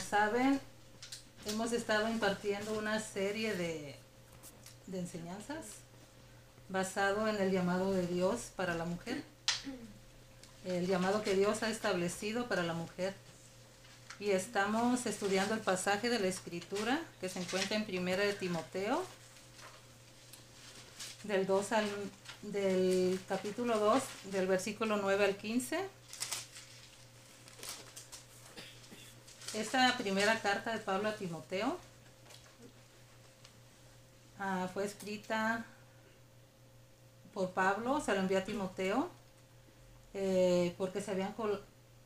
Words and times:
saben, 0.00 0.60
hemos 1.46 1.72
estado 1.72 2.08
impartiendo 2.08 2.78
una 2.78 3.00
serie 3.00 3.54
de, 3.54 3.96
enseñanzas 4.92 5.66
basado 6.68 7.28
en 7.28 7.36
el 7.36 7.52
llamado 7.52 7.92
de 7.92 8.06
Dios 8.06 8.50
para 8.56 8.74
la 8.74 8.84
mujer, 8.84 9.22
el 10.64 10.86
llamado 10.86 11.22
que 11.22 11.34
Dios 11.34 11.62
ha 11.62 11.70
establecido 11.70 12.48
para 12.48 12.62
la 12.62 12.74
mujer. 12.74 13.14
Y 14.18 14.32
estamos 14.32 15.06
estudiando 15.06 15.54
el 15.54 15.60
pasaje 15.60 16.10
de 16.10 16.18
la 16.18 16.26
escritura 16.26 17.00
que 17.20 17.28
se 17.28 17.40
encuentra 17.40 17.76
en 17.76 17.86
Primera 17.86 18.22
de 18.22 18.34
Timoteo, 18.34 19.02
del 21.24 21.46
2 21.46 21.72
al 21.72 21.86
del 22.42 23.20
capítulo 23.28 23.78
2, 23.78 24.02
del 24.32 24.46
versículo 24.46 24.96
9 24.96 25.24
al 25.24 25.36
15. 25.36 25.99
Esta 29.54 29.96
primera 29.98 30.38
carta 30.40 30.72
de 30.72 30.78
Pablo 30.78 31.08
a 31.08 31.16
Timoteo 31.16 31.76
ah, 34.38 34.68
fue 34.72 34.84
escrita 34.84 35.64
por 37.34 37.50
Pablo, 37.50 38.00
se 38.00 38.14
lo 38.14 38.20
envió 38.20 38.38
a 38.38 38.44
Timoteo, 38.44 39.10
eh, 40.14 40.72
porque 40.78 41.00
se 41.00 41.10
habían 41.10 41.34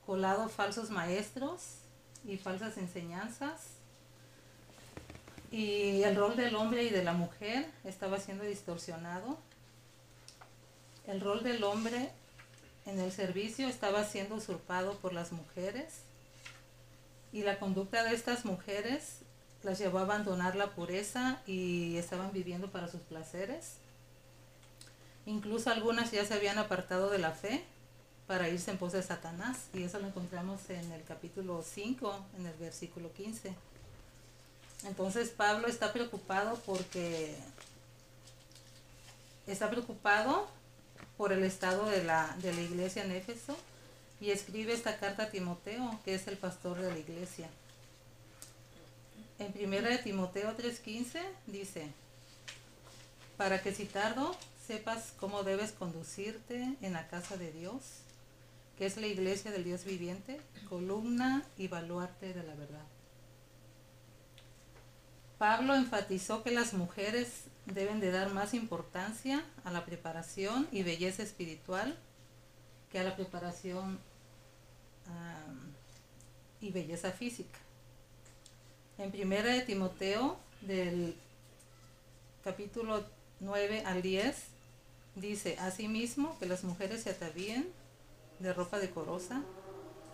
colado 0.07 0.48
falsos 0.48 0.89
maestros 0.89 1.80
y 2.25 2.39
falsas 2.39 2.79
enseñanzas. 2.79 3.61
Y 5.51 6.03
el 6.03 6.17
rol 6.17 6.37
del 6.37 6.56
hombre 6.56 6.84
y 6.84 6.91
de 6.91 7.05
la 7.05 7.12
mujer 7.12 7.70
estaba 7.84 8.20
siendo 8.20 8.45
distorsionado. 8.45 9.39
El 11.06 11.20
rol 11.20 11.42
del 11.42 11.62
hombre 11.62 12.11
en 12.87 13.00
el 13.00 13.12
servicio 13.12 13.69
estaba 13.69 14.03
siendo 14.05 14.37
usurpado 14.37 14.95
por 14.95 15.12
las 15.12 15.33
mujeres 15.33 16.05
y 17.35 17.43
la 17.43 17.59
conducta 17.59 18.05
de 18.05 18.15
estas 18.15 18.45
mujeres 18.45 19.19
las 19.65 19.81
llevó 19.81 19.99
a 19.99 20.03
abandonar 20.03 20.55
la 20.55 20.71
pureza 20.71 21.41
y 21.49 21.97
estaban 21.97 22.33
viviendo 22.33 22.71
para 22.71 22.87
sus 22.87 23.01
placeres. 23.01 23.73
Incluso 25.27 25.71
algunas 25.71 26.12
ya 26.12 26.25
se 26.25 26.35
habían 26.35 26.59
apartado 26.59 27.11
de 27.11 27.19
la 27.19 27.33
fe 27.33 27.65
para 28.29 28.49
irse 28.49 28.71
en 28.71 28.79
pos 28.79 28.93
de 28.93 29.03
Satanás 29.03 29.65
y 29.75 29.83
eso 29.83 29.99
lo 29.99 30.07
encontramos 30.07 30.71
en 30.71 30.93
el 30.93 31.03
capítulo 31.03 31.65
5, 31.69 32.25
en 32.39 32.47
el 32.47 32.55
versículo 32.55 33.12
15. 33.12 33.53
Entonces 34.85 35.31
Pablo 35.31 35.67
está 35.67 35.93
preocupado 35.93 36.55
porque 36.65 37.35
está 39.49 39.71
preocupado 39.71 40.47
por 41.17 41.33
el 41.33 41.43
estado 41.43 41.87
de 41.87 42.05
la, 42.05 42.37
de 42.41 42.53
la 42.55 42.61
iglesia 42.61 43.05
en 43.05 43.11
Éfeso 43.11 43.57
y 44.25 44.30
escribe 44.30 44.72
esta 44.72 44.97
carta 44.97 45.25
a 45.25 45.30
Timoteo, 45.30 46.00
que 46.03 46.14
es 46.14 46.27
el 46.28 46.39
pastor 46.39 46.80
de 46.80 46.91
la 46.91 46.98
iglesia. 46.98 47.47
En 49.39 49.53
primera 49.53 49.91
de 49.91 49.98
Timoteo 49.98 50.56
3:15 50.56 51.20
dice, 51.47 51.91
para 53.36 53.61
que 53.62 53.75
si 53.75 53.84
tardo 53.84 54.34
sepas 54.66 55.12
cómo 55.20 55.42
debes 55.42 55.72
conducirte 55.72 56.75
en 56.81 56.94
la 56.94 57.06
casa 57.08 57.36
de 57.36 57.53
Dios, 57.53 57.83
que 58.78 58.86
es 58.86 58.97
la 58.97 59.08
iglesia 59.08 59.50
del 59.50 59.64
Dios 59.64 59.84
viviente, 59.84 60.41
columna 60.70 61.44
y 61.59 61.69
baluarte 61.69 62.33
de 62.33 62.44
la 62.44 62.55
verdad. 62.55 62.86
Pablo 65.36 65.75
enfatizó 65.75 66.42
que 66.42 66.50
las 66.50 66.72
mujeres 66.72 67.44
deben 67.66 68.00
de 68.00 68.11
dar 68.11 68.33
más 68.33 68.55
importancia 68.55 69.44
a 69.64 69.70
la 69.70 69.84
preparación 69.84 70.66
y 70.72 70.82
belleza 70.82 71.22
espiritual 71.22 71.99
que 72.91 73.00
a 73.00 73.04
la 73.04 73.16
preparación 73.16 73.99
y 76.60 76.70
belleza 76.70 77.12
física. 77.12 77.59
En 78.97 79.10
primera 79.10 79.50
de 79.50 79.62
Timoteo, 79.62 80.38
del 80.62 81.16
capítulo 82.42 83.04
9 83.41 83.82
al 83.84 84.03
10, 84.03 84.37
dice, 85.16 85.56
asimismo 85.59 86.38
que 86.38 86.47
las 86.47 86.64
mujeres 86.64 87.03
se 87.03 87.10
atavíen 87.10 87.70
de 88.38 88.53
ropa 88.53 88.78
decorosa, 88.78 89.43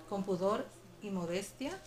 con 0.08 0.24
pudor 0.24 0.66
y 1.02 1.10
modestia, 1.10 1.78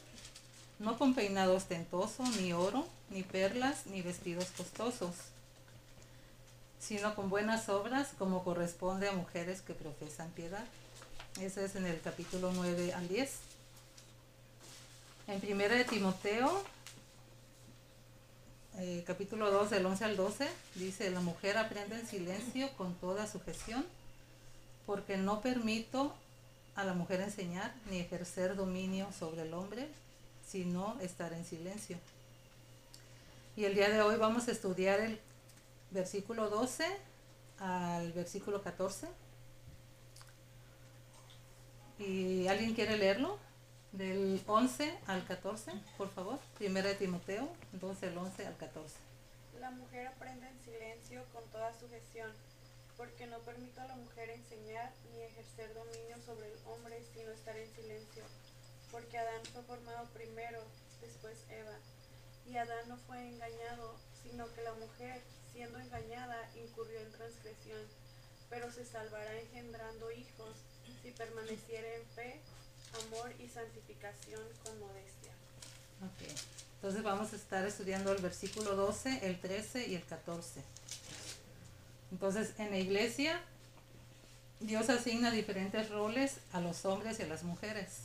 no 0.79 0.97
con 0.97 1.13
peinado 1.13 1.55
ostentoso, 1.55 2.23
ni 2.39 2.53
oro, 2.53 2.87
ni 3.09 3.23
perlas, 3.23 3.85
ni 3.87 4.01
vestidos 4.01 4.47
costosos, 4.57 5.15
sino 6.79 7.15
con 7.15 7.29
buenas 7.29 7.69
obras 7.69 8.09
como 8.17 8.43
corresponde 8.43 9.07
a 9.07 9.13
mujeres 9.13 9.61
que 9.61 9.73
profesan 9.73 10.29
piedad. 10.31 10.65
Eso 11.41 11.61
es 11.61 11.75
en 11.75 11.87
el 11.87 11.99
capítulo 11.99 12.51
9 12.53 12.93
al 12.93 13.07
10. 13.07 13.31
En 15.27 15.41
primera 15.41 15.75
de 15.75 15.83
Timoteo, 15.83 16.63
eh, 18.77 19.03
capítulo 19.05 19.49
2 19.49 19.71
del 19.71 19.85
11 19.85 20.05
al 20.05 20.15
12, 20.15 20.47
dice, 20.75 21.09
la 21.09 21.21
mujer 21.21 21.57
aprende 21.57 21.99
en 21.99 22.05
silencio 22.05 22.69
con 22.77 22.93
toda 22.95 23.25
sujeción, 23.25 23.83
porque 24.85 25.17
no 25.17 25.41
permito 25.41 26.13
a 26.75 26.83
la 26.83 26.93
mujer 26.93 27.19
enseñar 27.21 27.73
ni 27.89 27.99
ejercer 27.99 28.55
dominio 28.55 29.07
sobre 29.17 29.41
el 29.41 29.55
hombre, 29.55 29.87
sino 30.47 30.99
estar 31.01 31.33
en 31.33 31.45
silencio. 31.45 31.97
Y 33.57 33.65
el 33.65 33.73
día 33.73 33.89
de 33.89 34.01
hoy 34.03 34.17
vamos 34.17 34.47
a 34.47 34.51
estudiar 34.51 34.99
el 34.99 35.19
versículo 35.89 36.49
12 36.51 36.85
al 37.57 38.11
versículo 38.13 38.61
14. 38.61 39.22
¿Y 42.05 42.47
alguien 42.49 42.73
quiere 42.73 42.97
leerlo? 42.97 43.39
Del 43.93 44.43
11 44.45 44.99
al 45.07 45.25
14, 45.25 45.71
por 45.97 46.09
favor. 46.09 46.37
Primera 46.57 46.89
de 46.89 46.95
Timoteo, 46.95 47.47
entonces 47.71 48.11
el 48.11 48.17
11 48.17 48.45
al 48.45 48.57
14. 48.57 48.95
La 49.61 49.71
mujer 49.71 50.07
aprende 50.07 50.47
en 50.49 50.59
silencio 50.59 51.23
con 51.31 51.45
toda 51.51 51.73
sujeción, 51.79 52.29
porque 52.97 53.25
no 53.27 53.39
permito 53.39 53.79
a 53.79 53.87
la 53.87 53.95
mujer 53.95 54.31
enseñar 54.31 54.91
ni 55.11 55.21
ejercer 55.21 55.73
dominio 55.73 56.17
sobre 56.25 56.51
el 56.51 56.57
hombre, 56.67 57.01
sino 57.13 57.31
estar 57.31 57.55
en 57.55 57.73
silencio. 57.73 58.23
Porque 58.91 59.17
Adán 59.17 59.45
fue 59.53 59.61
formado 59.63 60.05
primero, 60.09 60.59
después 60.99 61.37
Eva. 61.49 61.77
Y 62.45 62.57
Adán 62.57 62.89
no 62.89 62.97
fue 62.97 63.29
engañado, 63.29 63.95
sino 64.23 64.51
que 64.53 64.61
la 64.63 64.73
mujer, 64.73 65.21
siendo 65.53 65.79
engañada, 65.79 66.49
incurrió 66.55 66.99
en 66.99 67.11
transgresión, 67.13 67.81
pero 68.49 68.69
se 68.71 68.83
salvará 68.83 69.39
engendrando 69.39 70.11
hijos 70.11 70.57
si 71.01 71.11
permaneciere 71.11 71.95
en 71.97 72.05
fe, 72.15 72.39
amor 73.05 73.31
y 73.39 73.47
santificación 73.47 74.41
con 74.63 74.79
modestia. 74.79 75.31
Ok, 76.01 76.29
entonces 76.75 77.03
vamos 77.03 77.33
a 77.33 77.35
estar 77.35 77.65
estudiando 77.65 78.11
el 78.11 78.21
versículo 78.21 78.75
12, 78.75 79.25
el 79.25 79.39
13 79.39 79.87
y 79.87 79.95
el 79.95 80.05
14. 80.05 80.61
Entonces, 82.11 82.53
en 82.57 82.71
la 82.71 82.77
iglesia, 82.77 83.41
Dios 84.59 84.89
asigna 84.89 85.31
diferentes 85.31 85.89
roles 85.89 86.37
a 86.51 86.61
los 86.61 86.85
hombres 86.85 87.19
y 87.19 87.23
a 87.23 87.27
las 87.27 87.43
mujeres. 87.43 88.03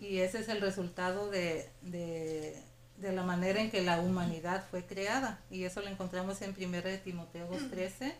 Y 0.00 0.20
ese 0.20 0.40
es 0.40 0.48
el 0.48 0.60
resultado 0.60 1.30
de, 1.30 1.68
de, 1.82 2.56
de 2.96 3.12
la 3.12 3.22
manera 3.22 3.60
en 3.60 3.70
que 3.70 3.82
la 3.82 4.00
humanidad 4.00 4.64
fue 4.70 4.86
creada. 4.86 5.40
Y 5.50 5.64
eso 5.64 5.82
lo 5.82 5.88
encontramos 5.88 6.40
en 6.42 6.50
1 6.50 6.82
Timoteo 7.04 7.50
2.13 7.50 8.14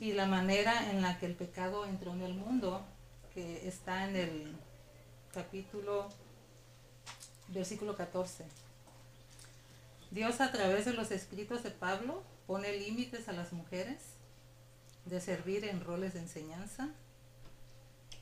y 0.00 0.12
la 0.12 0.26
manera 0.26 0.90
en 0.90 1.02
la 1.02 1.18
que 1.18 1.26
el 1.26 1.34
pecado 1.34 1.84
entró 1.84 2.12
en 2.12 2.22
el 2.22 2.34
mundo, 2.34 2.84
que 3.34 3.66
está 3.66 4.08
en 4.08 4.16
el 4.16 4.56
capítulo, 5.32 6.08
versículo 7.48 7.96
14. 7.96 8.44
Dios 10.10 10.40
a 10.40 10.52
través 10.52 10.84
de 10.84 10.94
los 10.94 11.10
escritos 11.10 11.62
de 11.62 11.70
Pablo 11.70 12.22
pone 12.46 12.72
límites 12.78 13.28
a 13.28 13.32
las 13.32 13.52
mujeres 13.52 13.98
de 15.04 15.20
servir 15.20 15.64
en 15.64 15.84
roles 15.84 16.14
de 16.14 16.20
enseñanza 16.20 16.88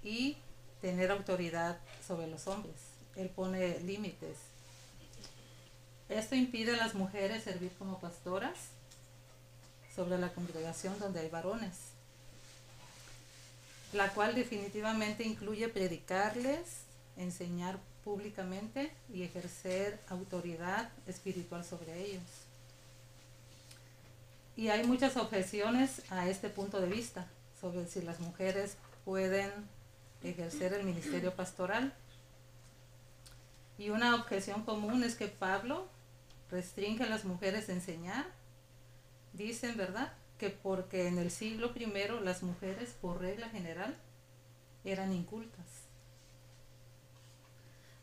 y 0.02 0.36
tener 0.80 1.10
autoridad 1.10 1.78
sobre 2.06 2.26
los 2.26 2.46
hombres. 2.46 2.76
Él 3.16 3.28
pone 3.28 3.80
límites. 3.80 4.38
Esto 6.08 6.34
impide 6.34 6.74
a 6.74 6.76
las 6.76 6.94
mujeres 6.94 7.44
servir 7.44 7.72
como 7.78 8.00
pastoras 8.00 8.70
sobre 9.96 10.18
la 10.18 10.32
congregación 10.32 10.98
donde 10.98 11.20
hay 11.20 11.30
varones, 11.30 11.72
la 13.94 14.12
cual 14.12 14.34
definitivamente 14.34 15.24
incluye 15.24 15.68
predicarles, 15.68 16.82
enseñar 17.16 17.78
públicamente 18.04 18.92
y 19.12 19.22
ejercer 19.22 19.98
autoridad 20.08 20.90
espiritual 21.06 21.64
sobre 21.64 22.04
ellos. 22.04 22.22
Y 24.56 24.68
hay 24.68 24.86
muchas 24.86 25.16
objeciones 25.16 26.02
a 26.10 26.28
este 26.28 26.50
punto 26.50 26.80
de 26.80 26.88
vista 26.88 27.26
sobre 27.60 27.86
si 27.86 28.02
las 28.02 28.20
mujeres 28.20 28.76
pueden 29.04 29.50
ejercer 30.22 30.74
el 30.74 30.84
ministerio 30.84 31.34
pastoral. 31.34 31.92
Y 33.78 33.90
una 33.90 34.14
objeción 34.14 34.62
común 34.64 35.04
es 35.04 35.14
que 35.14 35.28
Pablo 35.28 35.88
restringe 36.50 37.04
a 37.04 37.08
las 37.08 37.24
mujeres 37.24 37.68
a 37.68 37.72
enseñar 37.72 38.26
dicen, 39.36 39.76
¿verdad? 39.76 40.12
Que 40.38 40.50
porque 40.50 41.08
en 41.08 41.18
el 41.18 41.30
siglo 41.30 41.72
I 41.74 41.86
las 42.22 42.42
mujeres, 42.42 42.96
por 43.00 43.20
regla 43.20 43.48
general, 43.48 43.96
eran 44.84 45.12
incultas. 45.12 45.66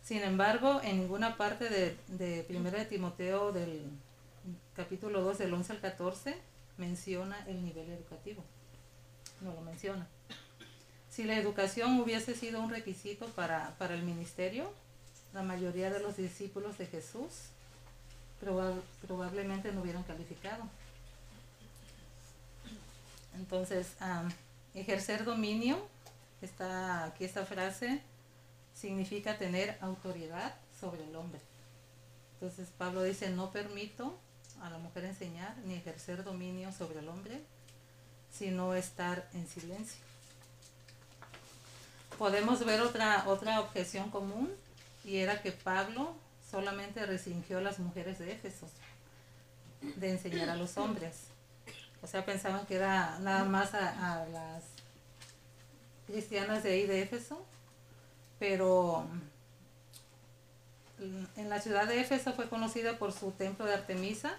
Sin 0.04 0.22
embargo, 0.22 0.82
en 0.84 1.00
ninguna 1.00 1.38
parte 1.38 1.70
de, 1.70 1.98
de 2.08 2.46
1 2.50 2.72
de 2.72 2.86
Timoteo 2.86 3.52
del 3.52 3.90
capítulo 4.76 5.22
2 5.22 5.38
del 5.38 5.54
11 5.54 5.74
al 5.74 5.80
14 5.80 6.38
menciona 6.78 7.38
el 7.48 7.64
nivel 7.64 7.90
educativo. 7.90 8.44
No 9.42 9.54
lo 9.54 9.62
menciona. 9.62 10.08
Si 11.10 11.24
la 11.24 11.38
educación 11.38 12.00
hubiese 12.00 12.36
sido 12.36 12.60
un 12.60 12.70
requisito 12.70 13.28
para, 13.28 13.78
para 13.78 13.94
el 13.94 14.04
ministerio, 14.04 14.74
la 15.34 15.44
mayoría 15.44 15.90
de 15.90 16.00
los 16.00 16.18
discípulos 16.18 16.78
de 16.78 16.88
Jesús 16.88 17.50
probablemente 19.08 19.72
no 19.72 19.82
hubieran 19.82 20.04
calificado. 20.04 20.64
Entonces, 23.36 23.96
ejercer 24.74 25.26
dominio, 25.26 25.88
está 26.42 27.06
aquí 27.06 27.26
esta 27.26 27.46
frase, 27.46 28.02
significa 28.74 29.38
tener 29.38 29.78
autoridad 29.82 30.56
sobre 30.80 31.04
el 31.04 31.16
hombre. 31.16 31.40
Entonces 32.34 32.70
Pablo 32.78 33.04
dice, 33.04 33.30
no 33.30 33.52
permito 33.52 34.18
a 34.62 34.70
la 34.70 34.78
mujer 34.78 35.06
enseñar 35.06 35.56
ni 35.66 35.76
ejercer 35.76 36.24
dominio 36.24 36.72
sobre 36.72 37.00
el 37.00 37.08
hombre, 37.08 37.42
sino 38.32 38.74
estar 38.74 39.30
en 39.34 39.48
silencio. 39.48 40.02
Podemos 42.18 42.66
ver 42.66 42.82
otra, 42.82 43.24
otra 43.28 43.62
objeción 43.62 44.10
común 44.10 44.52
y 45.04 45.18
era 45.18 45.42
que 45.42 45.52
Pablo 45.52 46.16
solamente 46.50 47.06
restringió 47.06 47.60
a 47.60 47.62
las 47.62 47.80
mujeres 47.80 48.20
de 48.20 48.32
Éfeso 48.34 48.70
de 49.82 50.12
enseñar 50.12 50.50
a 50.50 50.56
los 50.56 50.78
hombres. 50.78 51.33
O 52.04 52.08
sea, 52.08 52.26
pensaban 52.26 52.66
que 52.66 52.76
era 52.76 53.18
nada 53.20 53.46
más 53.46 53.74
a, 53.74 54.26
las 54.26 54.64
cristianas 56.06 56.62
de 56.62 56.74
ahí 56.74 56.86
de 56.86 57.02
Éfeso, 57.02 57.46
pero 58.40 59.08
en 61.00 61.50
la 61.50 61.62
ciudad 61.62 61.88
de 61.88 62.02
Éfeso 62.02 62.34
fue 62.34 62.50
conocida 62.50 63.00
por 63.00 63.14
su 63.14 63.32
templo 63.32 63.66
de 63.66 63.74
Artemisa 63.74 64.36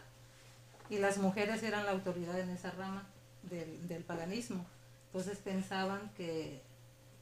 y 0.91 0.99
las 0.99 1.17
mujeres 1.17 1.63
eran 1.63 1.87
la 1.87 1.93
autoridad 1.93 2.39
en 2.39 2.51
esa 2.51 2.71
rama 2.73 3.07
del, 3.43 3.89
del 3.89 4.05
paganismo. 4.05 4.67
Entonces 5.07 5.39
pensaban 5.39 6.11
que, 6.19 6.61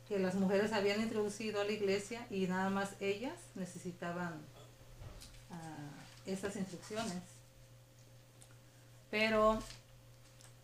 que, 0.08 0.18
las 0.18 0.34
mujeres 0.34 0.72
habían 0.72 1.00
introducido 1.00 1.60
a 1.60 1.64
la 1.64 1.72
iglesia 1.72 2.26
y 2.30 2.48
nada 2.48 2.68
más 2.68 2.96
ellas 2.98 3.34
necesitaban 3.54 4.32
uh, 5.50 6.28
esas 6.30 6.56
instrucciones. 6.56 7.22
Pero 9.10 9.60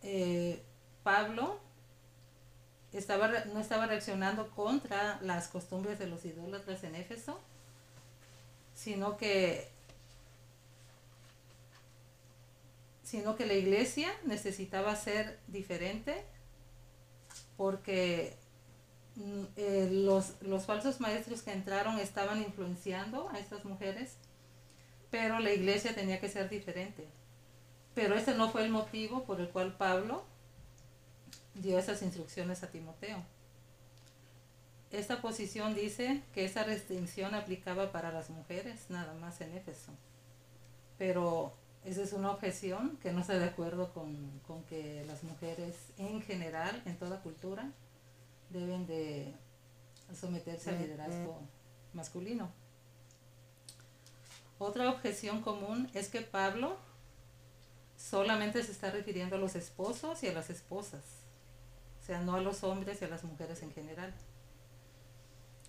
eh, 0.03 0.61
Pablo 1.03 1.59
no 2.91 3.59
estaba 3.59 3.85
reaccionando 3.85 4.49
contra 4.51 5.19
las 5.21 5.47
costumbres 5.47 5.99
de 5.99 6.07
los 6.07 6.25
idólatras 6.25 6.83
en 6.83 6.95
Éfeso, 6.95 7.39
sino 8.73 9.17
que 9.17 9.69
sino 13.03 13.35
que 13.35 13.47
la 13.47 13.55
iglesia 13.55 14.11
necesitaba 14.25 14.95
ser 14.95 15.39
diferente 15.47 16.23
porque 17.57 18.37
mm, 19.15 19.43
eh, 19.55 19.89
los, 19.91 20.39
los, 20.41 20.65
falsos 20.67 20.99
maestros 20.99 21.41
que 21.41 21.51
entraron 21.51 21.97
estaban 21.97 22.39
influenciando 22.39 23.27
a 23.29 23.39
estas 23.39 23.65
mujeres, 23.65 24.13
pero 25.09 25.39
la 25.39 25.51
iglesia 25.51 25.95
tenía 25.95 26.19
que 26.19 26.29
ser 26.29 26.49
diferente. 26.49 27.07
Pero 27.99 28.15
ese 28.15 28.33
no 28.33 28.49
fue 28.49 28.63
el 28.63 28.69
motivo 28.71 29.25
por 29.25 29.41
el 29.41 29.49
cual 29.49 29.75
Pablo 29.75 30.23
dio 31.53 31.77
esas 31.77 32.01
instrucciones 32.01 32.63
a 32.63 32.71
Timoteo. 32.71 33.21
Esta 34.89 35.21
posición 35.21 35.75
dice 35.75 36.23
que 36.33 36.45
esa 36.45 36.63
restricción 36.63 37.35
aplicaba 37.35 37.91
para 37.91 38.13
las 38.13 38.29
mujeres, 38.29 38.85
nada 38.87 39.13
más 39.15 39.41
en 39.41 39.51
Éfeso. 39.53 39.91
Pero 40.97 41.51
esa 41.83 42.01
es 42.01 42.13
una 42.13 42.31
objeción 42.31 42.97
que 43.01 43.11
no 43.11 43.19
está 43.19 43.37
de 43.37 43.43
acuerdo 43.43 43.91
con, 43.91 44.63
que 44.69 45.03
las 45.05 45.25
mujeres 45.25 45.75
en 45.97 46.21
general, 46.21 46.81
en 46.85 46.97
toda 46.97 47.21
cultura, 47.21 47.69
deben 48.49 48.87
de 48.87 49.33
someterse 50.17 50.69
al 50.69 50.79
liderazgo 50.79 51.41
masculino. 51.91 52.49
Otra 54.57 54.89
objeción 54.89 55.41
común 55.41 55.89
es 55.93 56.07
que 56.07 56.21
Pablo 56.21 56.77
solamente 57.99 58.63
se 58.63 58.71
está 58.71 58.89
refiriendo 58.91 59.35
a 59.35 59.39
los 59.39 59.55
esposos 59.55 60.23
y 60.23 60.27
a 60.27 60.33
las 60.33 60.49
esposas, 60.49 61.03
o 62.01 62.05
sea, 62.05 62.21
no 62.21 62.35
a 62.35 62.41
los 62.41 62.63
hombres 62.63 63.01
y 63.01 63.05
a 63.05 63.09
las 63.09 63.23
mujeres 63.23 63.61
en 63.61 63.73
general. 63.73 64.13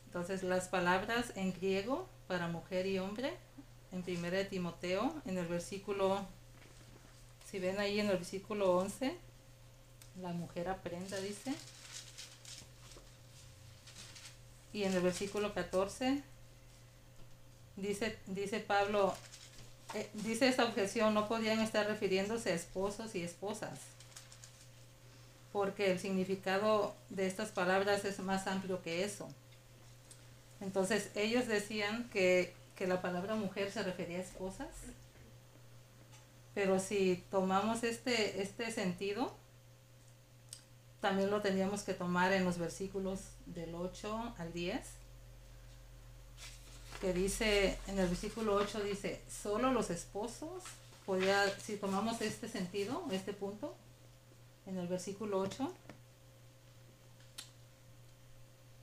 Entonces, 0.06 0.42
las 0.42 0.68
palabras 0.68 1.32
en 1.36 1.52
griego 1.52 2.08
para 2.28 2.48
mujer 2.48 2.86
y 2.86 2.98
hombre 2.98 3.36
en 3.92 4.04
1 4.06 4.30
de 4.30 4.44
Timoteo, 4.44 5.12
en 5.24 5.38
el 5.38 5.46
versículo, 5.46 6.26
si 7.48 7.58
ven 7.58 7.78
ahí 7.78 8.00
en 8.00 8.08
el 8.08 8.16
versículo 8.16 8.76
11, 8.78 9.16
la 10.20 10.32
mujer 10.32 10.68
aprenda, 10.68 11.16
dice. 11.18 11.54
Y 14.72 14.84
en 14.84 14.94
el 14.94 15.00
versículo 15.00 15.52
14, 15.52 16.22
dice, 17.76 18.18
dice 18.26 18.60
Pablo, 18.60 19.14
eh, 19.94 20.08
dice 20.14 20.48
esta 20.48 20.64
objeción, 20.64 21.14
no 21.14 21.28
podían 21.28 21.60
estar 21.60 21.86
refiriéndose 21.86 22.52
a 22.52 22.54
esposos 22.54 23.14
y 23.14 23.22
esposas, 23.22 23.78
porque 25.52 25.90
el 25.90 25.98
significado 25.98 26.94
de 27.08 27.26
estas 27.26 27.50
palabras 27.50 28.04
es 28.04 28.18
más 28.20 28.46
amplio 28.46 28.82
que 28.82 29.04
eso. 29.04 29.28
Entonces 30.60 31.10
ellos 31.14 31.46
decían 31.46 32.08
que 32.10 32.54
que 32.80 32.86
la 32.86 33.02
palabra 33.02 33.34
mujer 33.34 33.70
se 33.70 33.82
refería 33.82 34.16
a 34.16 34.22
esposas. 34.22 34.68
Pero 36.54 36.80
si 36.80 37.22
tomamos 37.30 37.84
este, 37.84 38.40
este 38.40 38.70
sentido, 38.72 39.34
también 41.02 41.30
lo 41.30 41.42
tendríamos 41.42 41.82
que 41.82 41.92
tomar 41.92 42.32
en 42.32 42.46
los 42.46 42.56
versículos 42.56 43.20
del 43.44 43.74
8 43.74 44.34
al 44.38 44.54
10, 44.54 44.80
que 47.00 47.12
dice, 47.12 47.78
en 47.86 47.98
el 47.98 48.08
versículo 48.08 48.54
8 48.54 48.80
dice, 48.82 49.22
solo 49.28 49.72
los 49.72 49.90
esposos, 49.90 50.62
podía, 51.06 51.48
si 51.58 51.76
tomamos 51.76 52.20
este 52.20 52.48
sentido, 52.48 53.04
este 53.10 53.32
punto, 53.32 53.74
en 54.66 54.76
el 54.76 54.86
versículo 54.86 55.40
8, 55.40 55.72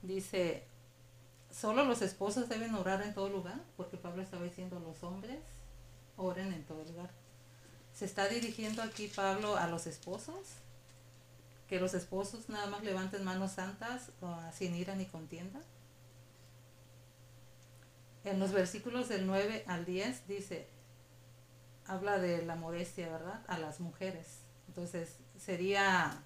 dice, 0.02 0.64
solo 1.52 1.86
los 1.86 2.02
esposos 2.02 2.50
deben 2.50 2.74
orar 2.76 3.02
en 3.04 3.14
todo 3.14 3.30
lugar, 3.30 3.62
porque 3.78 3.98
Pablo 3.98 4.24
estaba 4.24 4.44
diciendo 4.44 4.80
los 4.80 5.04
hombres 5.04 5.40
oren 6.18 6.52
en 6.52 6.64
todo 6.66 6.84
lugar. 6.84 7.12
Se 7.94 8.06
está 8.06 8.28
dirigiendo 8.28 8.82
aquí 8.82 9.08
Pablo 9.08 9.56
a 9.56 9.68
los 9.68 9.88
esposos, 9.88 10.48
que 11.68 11.80
los 11.80 11.94
esposos 11.94 12.50
nada 12.50 12.68
más 12.68 12.84
levanten 12.84 13.24
manos 13.24 13.54
santas 13.54 14.10
sin 14.54 14.76
ira 14.76 14.96
ni 14.96 15.06
contienda. 15.06 15.62
En 18.30 18.40
los 18.40 18.52
versículos 18.52 19.08
del 19.08 19.26
9 19.26 19.64
al 19.68 19.86
10 19.86 20.28
dice, 20.28 20.68
habla 21.86 22.20
de 22.20 22.46
la 22.46 22.56
modestia, 22.56 23.10
¿verdad? 23.10 23.42
A 23.48 23.58
las 23.58 23.80
mujeres. 23.80 24.40
Entonces 24.68 25.16
sería 25.38 26.24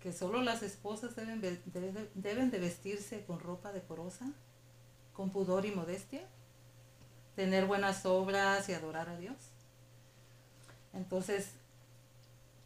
que 0.00 0.12
solo 0.12 0.42
las 0.42 0.62
esposas 0.62 1.14
deben, 1.16 1.40
deben 2.14 2.50
de 2.50 2.58
vestirse 2.58 3.24
con 3.26 3.40
ropa 3.40 3.72
decorosa 3.72 4.26
con 5.14 5.30
pudor 5.30 5.64
y 5.64 5.70
modestia, 5.70 6.22
tener 7.36 7.66
buenas 7.66 8.04
obras 8.04 8.68
y 8.68 8.74
adorar 8.74 9.08
a 9.08 9.16
Dios. 9.16 9.36
Entonces, 10.92 11.52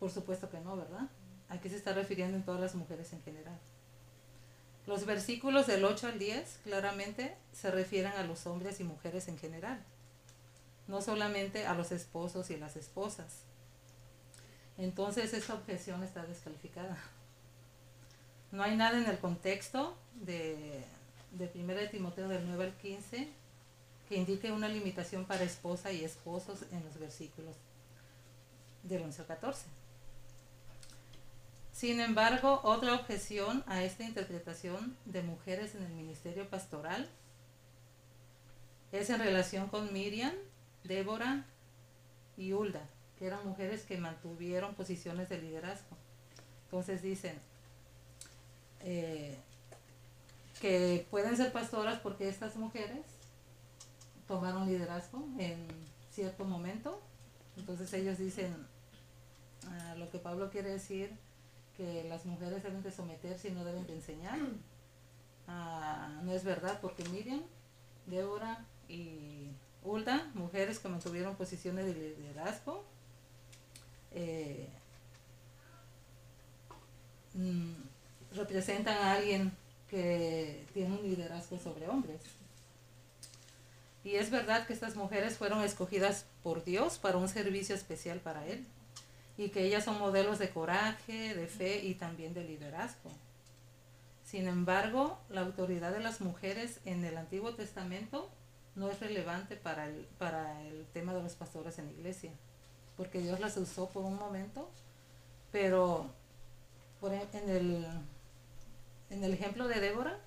por 0.00 0.10
supuesto 0.10 0.50
que 0.50 0.58
no, 0.60 0.76
¿verdad? 0.76 1.08
Aquí 1.48 1.68
se 1.68 1.76
está 1.76 1.92
refiriendo 1.92 2.36
en 2.36 2.44
todas 2.44 2.60
las 2.60 2.74
mujeres 2.74 3.12
en 3.12 3.22
general. 3.22 3.58
Los 4.88 5.06
versículos 5.06 5.68
del 5.68 5.84
8 5.84 6.08
al 6.08 6.18
10 6.18 6.60
claramente 6.64 7.36
se 7.52 7.70
refieren 7.70 8.12
a 8.12 8.24
los 8.24 8.46
hombres 8.46 8.80
y 8.80 8.84
mujeres 8.84 9.28
en 9.28 9.38
general, 9.38 9.84
no 10.86 11.00
solamente 11.02 11.66
a 11.66 11.74
los 11.74 11.92
esposos 11.92 12.50
y 12.50 12.56
las 12.56 12.74
esposas. 12.74 13.42
Entonces 14.78 15.34
esta 15.34 15.54
objeción 15.54 16.02
está 16.02 16.24
descalificada. 16.24 16.96
No 18.50 18.62
hay 18.62 18.76
nada 18.76 18.98
en 18.98 19.04
el 19.04 19.18
contexto 19.18 19.96
de 20.14 20.84
de 21.32 21.50
1 21.54 21.74
de 21.74 21.88
Timoteo 21.88 22.28
del 22.28 22.46
9 22.46 22.64
al 22.64 22.72
15 22.76 23.28
que 24.08 24.16
indique 24.16 24.50
una 24.50 24.68
limitación 24.68 25.26
para 25.26 25.44
esposa 25.44 25.92
y 25.92 26.04
esposos 26.04 26.64
en 26.72 26.82
los 26.84 26.98
versículos 26.98 27.56
del 28.82 29.02
11 29.02 29.20
al 29.20 29.26
14. 29.26 29.66
Sin 31.78 32.00
embargo, 32.00 32.60
otra 32.64 32.96
objeción 32.96 33.62
a 33.68 33.84
esta 33.84 34.02
interpretación 34.02 34.96
de 35.04 35.22
mujeres 35.22 35.76
en 35.76 35.84
el 35.84 35.92
ministerio 35.92 36.50
pastoral 36.50 37.08
es 38.90 39.08
en 39.10 39.20
relación 39.20 39.68
con 39.68 39.92
Miriam, 39.92 40.32
Débora 40.82 41.44
y 42.36 42.52
Hulda, 42.52 42.82
que 43.16 43.28
eran 43.28 43.46
mujeres 43.46 43.84
que 43.84 43.96
mantuvieron 43.96 44.74
posiciones 44.74 45.28
de 45.28 45.40
liderazgo. 45.40 45.96
Entonces 46.64 47.00
dicen, 47.00 47.38
eh, 48.80 49.38
que 50.60 51.06
pueden 51.12 51.36
ser 51.36 51.52
pastoras 51.52 52.00
porque 52.00 52.28
estas 52.28 52.56
mujeres 52.56 53.06
tomaron 54.26 54.66
liderazgo 54.66 55.24
en 55.38 55.64
cierto 56.10 56.44
momento. 56.44 57.00
Entonces 57.56 57.92
ellos 57.92 58.18
dicen, 58.18 58.66
ah, 59.68 59.94
lo 59.96 60.10
que 60.10 60.18
Pablo 60.18 60.50
quiere 60.50 60.70
decir, 60.70 61.16
que 61.78 62.04
las 62.08 62.26
mujeres 62.26 62.62
deben 62.62 62.82
de 62.82 62.90
someterse 62.90 63.48
y 63.48 63.52
no 63.52 63.64
deben 63.64 63.86
de 63.86 63.94
enseñar. 63.94 64.38
Ah, 65.46 66.20
no 66.24 66.32
es 66.32 66.42
verdad, 66.44 66.80
porque 66.82 67.04
Miriam, 67.08 67.40
Débora 68.06 68.66
y 68.88 69.52
Hulda, 69.84 70.30
mujeres 70.34 70.80
que 70.80 70.88
mantuvieron 70.88 71.36
posiciones 71.36 71.86
de 71.86 71.94
liderazgo, 72.18 72.84
eh, 74.10 74.68
mm, 77.34 77.74
representan 78.34 78.98
a 78.98 79.12
alguien 79.12 79.52
que 79.88 80.66
tiene 80.74 80.96
un 80.96 81.02
liderazgo 81.02 81.58
sobre 81.58 81.88
hombres. 81.88 82.20
Y 84.02 84.16
es 84.16 84.30
verdad 84.30 84.66
que 84.66 84.72
estas 84.72 84.96
mujeres 84.96 85.38
fueron 85.38 85.62
escogidas 85.62 86.26
por 86.42 86.64
Dios 86.64 86.98
para 86.98 87.18
un 87.18 87.28
servicio 87.28 87.74
especial 87.74 88.18
para 88.18 88.46
Él. 88.46 88.66
Y 89.38 89.48
que 89.48 89.64
ellas 89.64 89.84
son 89.84 89.98
modelos 89.98 90.38
de 90.38 90.50
coraje, 90.50 91.34
de 91.34 91.46
fe 91.46 91.82
y 91.82 91.94
también 91.94 92.34
de 92.34 92.44
liderazgo. 92.44 93.10
Sin 94.24 94.46
embargo, 94.46 95.18
la 95.30 95.40
autoridad 95.40 95.92
de 95.92 96.00
las 96.00 96.20
mujeres 96.20 96.80
en 96.84 97.02
el 97.06 97.16
Antiguo 97.16 97.54
Testamento 97.54 98.28
no 98.74 98.90
es 98.90 99.00
relevante 99.00 99.56
para 99.56 99.86
el, 99.86 100.06
para 100.18 100.60
el 100.66 100.84
tema 100.92 101.14
de 101.14 101.22
los 101.22 101.32
pastores 101.32 101.78
en 101.78 101.86
la 101.86 101.92
iglesia. 101.92 102.32
Porque 102.96 103.20
Dios 103.20 103.40
las 103.40 103.56
usó 103.56 103.88
por 103.88 104.04
un 104.04 104.16
momento, 104.16 104.68
pero 105.50 106.10
en, 107.32 107.48
el, 107.48 107.86
en 109.10 109.24
el 109.24 109.32
ejemplo 109.32 109.68
de 109.68 109.80
Débora 109.80 110.18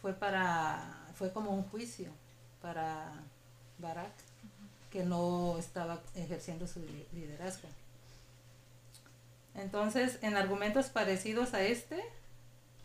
fue, 0.00 0.14
para, 0.14 1.06
fue 1.14 1.32
como 1.32 1.50
un 1.50 1.64
juicio 1.64 2.10
para 2.62 3.12
Barak, 3.78 4.12
que 4.90 5.04
no 5.04 5.58
estaba 5.58 6.00
ejerciendo 6.14 6.66
su 6.66 6.80
liderazgo. 7.12 7.68
Entonces, 9.56 10.18
en 10.22 10.36
argumentos 10.36 10.86
parecidos 10.86 11.54
a 11.54 11.62
este, 11.62 12.02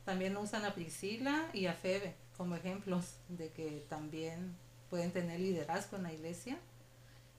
también 0.06 0.38
usan 0.38 0.66
a 0.66 0.74
Priscila 0.74 1.50
y 1.54 1.68
a 1.68 1.74
Febe 1.74 2.16
como 2.38 2.56
ejemplos 2.56 3.18
de 3.30 3.50
que 3.50 3.86
también 3.90 4.56
pueden 4.90 5.12
tener 5.12 5.40
liderazgo 5.40 5.98
en 5.98 6.04
la 6.04 6.14
iglesia, 6.14 6.58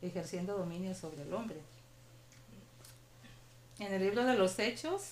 ejerciendo 0.01 0.57
dominio 0.57 0.95
sobre 0.95 1.23
el 1.23 1.35
hombre. 1.35 1.61
En 3.79 3.93
el 3.93 4.03
libro 4.03 4.25
de 4.25 4.37
los 4.37 4.59
Hechos, 4.59 5.03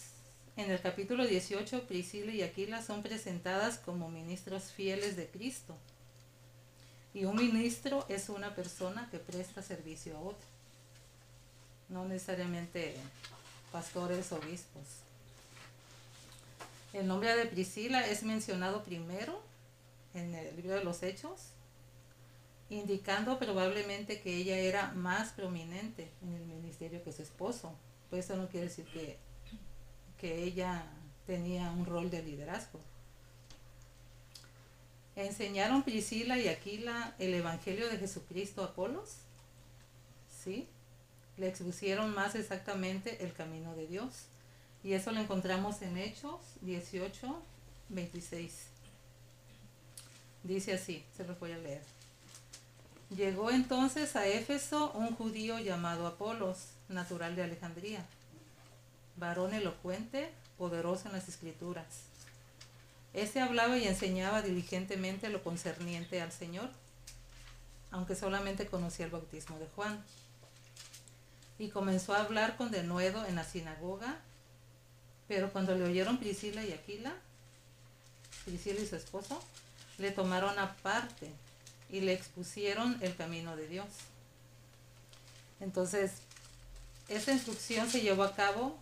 en 0.57 0.71
el 0.71 0.81
capítulo 0.81 1.27
18, 1.27 1.87
Priscila 1.87 2.33
y 2.33 2.43
Aquila 2.43 2.83
son 2.83 3.03
presentadas 3.03 3.79
como 3.79 4.11
ministros 4.11 4.65
fieles 4.65 5.17
de 5.17 5.27
Cristo 5.27 5.77
y 7.15 7.25
un 7.25 7.37
ministro 7.37 8.05
es 8.09 8.29
una 8.29 8.55
persona 8.55 9.09
que 9.11 9.19
presta 9.19 9.63
servicio 9.63 10.17
a 10.17 10.21
otro, 10.21 10.47
no 11.89 12.05
necesariamente 12.05 12.95
pastores 13.73 14.33
obispos. 14.33 14.85
El 16.93 17.07
nombre 17.07 17.35
de 17.37 17.47
Priscila 17.47 18.07
es 18.07 18.23
mencionado 18.25 18.83
primero 18.83 19.41
en 20.15 20.35
el 20.35 20.57
libro 20.57 20.75
de 20.75 20.85
los 20.85 21.03
Hechos, 21.03 21.41
indicando 22.69 23.39
probablemente 23.39 24.21
que 24.21 24.35
ella 24.37 24.59
era 24.59 24.93
más 24.93 25.31
prominente 25.31 26.11
en 26.23 26.35
el 26.35 26.45
ministerio 26.47 27.03
que 27.05 27.13
su 27.13 27.23
esposo. 27.23 27.73
Pues 28.09 28.25
eso 28.25 28.37
no 28.37 28.49
quiere 28.49 28.67
decir 28.67 28.87
que, 28.87 29.19
que 30.19 30.43
ella 30.43 30.85
tenía 31.27 31.71
un 31.71 31.87
rol 31.87 32.11
de 32.11 32.23
liderazgo. 32.23 32.81
¿Enseñaron 35.15 35.83
Priscila 35.83 36.39
y 36.39 36.49
Aquila 36.49 37.15
el 37.19 37.35
Evangelio 37.35 37.89
de 37.89 37.99
Jesucristo 37.99 38.63
a 38.63 38.67
Apolos? 38.67 39.19
Sí. 40.43 40.69
Le 41.41 41.49
expusieron 41.49 42.15
más 42.15 42.37
exactamente 42.37 43.25
el 43.25 43.33
camino 43.33 43.75
de 43.75 43.89
Dios. 43.89 44.27
Y 44.85 44.93
eso 44.93 45.11
lo 45.11 45.19
encontramos 45.19 45.83
en 45.83 45.97
Hechos 45.97 46.39
18, 46.61 47.43
26. 47.89 48.67
Dice 50.45 50.75
así, 50.75 51.05
se 51.17 51.25
los 51.25 51.37
voy 51.41 51.51
a 51.51 51.59
leer. 51.59 51.83
Llegó 53.17 53.51
entonces 53.51 54.15
a 54.15 54.29
Éfeso 54.29 54.93
un 54.93 55.17
judío 55.17 55.59
llamado 55.59 56.07
Apolos, 56.07 56.69
natural 56.89 57.35
de 57.35 57.43
Alejandría, 57.43 58.07
varón 59.17 59.53
elocuente, 59.53 60.31
poderoso 60.57 61.09
en 61.09 61.15
las 61.15 61.29
escrituras 61.29 62.11
este 63.13 63.41
hablaba 63.41 63.77
y 63.77 63.89
enseñaba 63.89 64.41
diligentemente 64.41 65.29
lo 65.31 65.43
concerniente 65.43 66.21
al 66.21 66.31
Señor, 66.31 66.71
aunque 67.91 68.15
solamente 68.15 68.67
conocía 68.67 69.07
el 69.07 69.11
bautismo 69.11 69.59
de 69.59 69.67
Juan. 69.75 70.05
Y 71.61 71.69
comenzó 71.69 72.15
a 72.15 72.23
hablar 72.23 72.57
con 72.57 72.71
denuedo 72.71 73.27
en 73.27 73.37
la 73.37 73.45
sinagoga, 73.45 74.19
pero 75.29 75.53
cuando 75.53 75.75
le 75.75 75.85
oyeron 75.85 76.19
Priscila 76.19 76.65
y 76.65 76.73
Aquila, 76.73 77.13
Priscila 78.47 78.81
y 78.81 78.87
su 78.87 78.97
esposo, 78.97 79.39
le 79.99 80.11
tomaron 80.11 80.59
aparte 80.59 81.31
y 81.91 82.01
le 82.01 82.15
expusieron 82.15 82.97
el 83.03 83.15
camino 83.15 83.57
de 83.57 83.69
Dios. 83.69 83.87
Entonces, 85.61 86.23
esta 87.09 87.31
instrucción 87.31 87.91
se 87.91 88.01
llevó 88.01 88.23
a 88.23 88.35
cabo, 88.35 88.79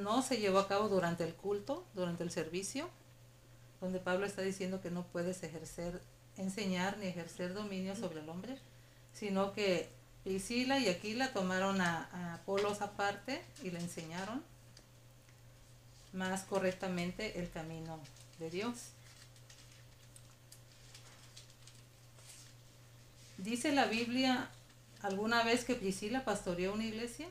no 0.00 0.22
se 0.22 0.38
llevó 0.38 0.58
a 0.60 0.68
cabo 0.68 0.88
durante 0.88 1.24
el 1.24 1.34
culto, 1.34 1.84
durante 1.92 2.24
el 2.24 2.30
servicio, 2.30 2.88
donde 3.82 3.98
Pablo 3.98 4.24
está 4.24 4.40
diciendo 4.40 4.80
que 4.80 4.90
no 4.90 5.02
puedes 5.02 5.42
ejercer, 5.42 6.00
enseñar 6.38 6.96
ni 6.96 7.08
ejercer 7.08 7.52
dominio 7.52 7.94
sobre 7.94 8.20
el 8.20 8.28
hombre, 8.30 8.56
sino 9.12 9.52
que 9.52 9.90
Priscila 10.24 10.78
y 10.78 10.88
Aquila 10.88 11.32
tomaron 11.32 11.80
a, 11.80 12.34
Apolos 12.34 12.82
aparte 12.82 13.42
y 13.62 13.70
le 13.70 13.78
enseñaron 13.78 14.42
más 16.12 16.42
correctamente 16.42 17.40
el 17.40 17.50
camino 17.50 18.00
de 18.38 18.50
Dios. 18.50 18.90
¿Dice 23.38 23.72
la 23.72 23.86
Biblia 23.86 24.48
alguna 25.02 25.42
vez 25.42 25.64
que 25.64 25.74
Priscila 25.74 26.24
pastoreó 26.24 26.74
una 26.74 26.84
iglesia? 26.84 27.28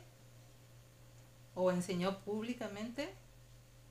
¿O 1.56 1.72
enseñó 1.72 2.20
públicamente? 2.20 3.14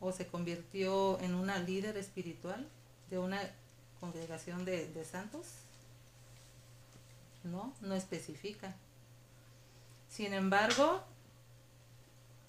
o 0.00 0.12
se 0.12 0.26
convirtió 0.26 1.20
en 1.20 1.34
una 1.34 1.58
líder 1.58 1.96
espiritual 1.96 2.66
de 3.10 3.18
una 3.18 3.38
congregación 4.00 4.64
de, 4.64 5.04
santos? 5.04 5.46
No, 7.44 7.74
no 7.82 7.94
especifica. 7.94 8.74
Sin 10.10 10.34
embargo, 10.34 11.00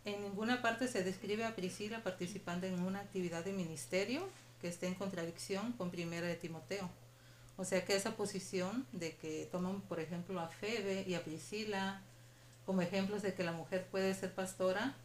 en 0.04 0.20
ninguna 0.24 0.64
parte 0.64 0.88
se 0.88 1.04
describe 1.04 1.46
a 1.46 1.56
Priscila 1.56 2.04
participando 2.04 2.66
en 2.66 2.82
una 2.82 3.00
actividad 3.00 3.46
de 3.46 3.54
ministerio 3.54 4.28
que 4.60 4.68
esté 4.68 4.88
en 4.88 4.96
contradicción 4.96 5.72
con 5.74 5.92
Primera 5.92 6.28
de 6.28 6.36
Timoteo. 6.36 6.90
O 7.58 7.64
sea 7.64 7.86
que 7.86 7.96
esa 7.96 8.16
posición 8.16 8.88
de 8.92 9.16
que 9.16 9.48
toman, 9.52 9.82
por 9.82 10.00
ejemplo, 10.00 10.40
a 10.40 10.48
Febe 10.48 11.06
y 11.08 11.14
a 11.14 11.24
Priscila 11.24 12.02
como 12.66 12.82
ejemplos 12.82 13.22
de 13.22 13.36
que 13.36 13.44
la 13.44 13.52
mujer 13.52 13.86
puede 13.92 14.14
ser 14.16 14.34
pastora, 14.34 14.96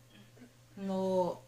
no, 0.76 1.42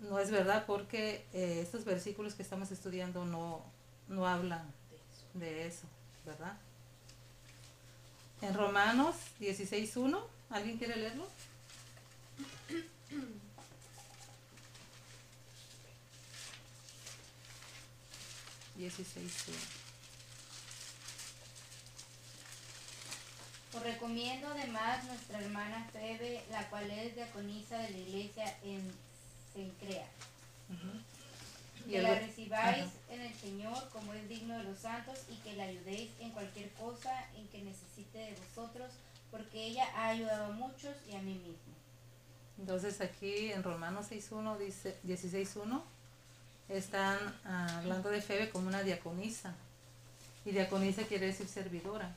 no 0.00 0.18
es 0.18 0.30
verdad 0.30 0.64
porque 0.66 1.26
eh, 1.34 1.60
estos 1.60 1.84
versículos 1.84 2.34
que 2.34 2.42
estamos 2.42 2.70
estudiando 2.70 3.26
no, 3.26 3.62
no 4.08 4.26
hablan 4.26 4.72
de 5.34 5.66
eso, 5.66 5.86
¿verdad? 6.24 6.56
En 8.42 8.54
Romanos 8.54 9.14
16.1, 9.40 10.20
¿alguien 10.50 10.76
quiere 10.76 10.96
leerlo? 10.96 11.28
Dieciséis 18.74 19.32
Os 23.74 23.82
recomiendo 23.82 24.48
además 24.48 25.04
nuestra 25.04 25.38
hermana 25.38 25.88
Febe, 25.92 26.44
la 26.50 26.68
cual 26.68 26.90
es 26.90 27.14
diaconisa 27.14 27.78
de 27.78 27.90
la 27.90 27.98
iglesia 27.98 28.58
en 28.64 28.92
se 29.54 29.70
crea. 29.86 30.08
Que 31.88 32.02
la 32.02 32.14
recibáis 32.14 32.86
en 33.10 33.20
el 33.20 33.34
Señor 33.34 33.88
como 33.92 34.12
es 34.14 34.28
digno 34.28 34.56
de 34.56 34.64
los 34.64 34.78
santos 34.78 35.18
y 35.30 35.36
que 35.36 35.56
la 35.56 35.64
ayudéis 35.64 36.10
en 36.20 36.30
cualquier 36.30 36.70
cosa 36.72 37.12
en 37.36 37.46
que 37.48 37.62
necesite 37.62 38.18
de 38.18 38.36
vosotros, 38.46 38.90
porque 39.30 39.66
ella 39.66 39.86
ha 39.96 40.08
ayudado 40.08 40.46
a 40.46 40.52
muchos 40.52 40.94
y 41.10 41.14
a 41.14 41.22
mí 41.22 41.34
mismo. 41.34 41.72
Entonces 42.58 43.00
aquí 43.00 43.52
en 43.52 43.62
Romanos 43.62 44.10
6.1 44.10 44.58
dice, 44.58 44.96
16.1 45.06 45.82
están 46.68 47.18
ah, 47.44 47.78
hablando 47.78 48.10
de 48.10 48.22
Febe 48.22 48.50
como 48.50 48.68
una 48.68 48.82
diaconisa. 48.82 49.54
Y 50.44 50.50
diaconisa 50.50 51.02
quiere 51.04 51.26
decir 51.26 51.46
servidora. 51.48 52.14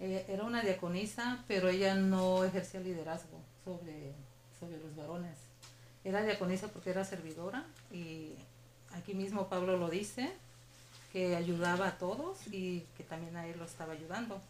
Eh, 0.00 0.26
era 0.28 0.44
una 0.44 0.62
diaconisa, 0.62 1.44
pero 1.46 1.68
ella 1.68 1.94
no 1.94 2.44
ejercía 2.44 2.80
liderazgo 2.80 3.38
sobre, 3.64 4.12
sobre 4.58 4.78
los 4.78 4.94
varones. 4.96 5.36
Era 6.04 6.22
diaconisa 6.22 6.68
porque 6.68 6.90
era 6.90 7.04
servidora 7.04 7.64
y 7.90 8.34
aquí 8.92 9.14
mismo 9.14 9.48
Pablo 9.48 9.76
lo 9.76 9.88
dice, 9.88 10.30
que 11.14 11.36
ayudaba 11.36 11.86
a 11.86 11.98
todos 11.98 12.38
y 12.50 12.80
que 12.96 13.04
también 13.04 13.36
a 13.36 13.46
él 13.46 13.56
lo 13.58 13.64
estaba 13.64 13.92
ayudando. 13.92 14.40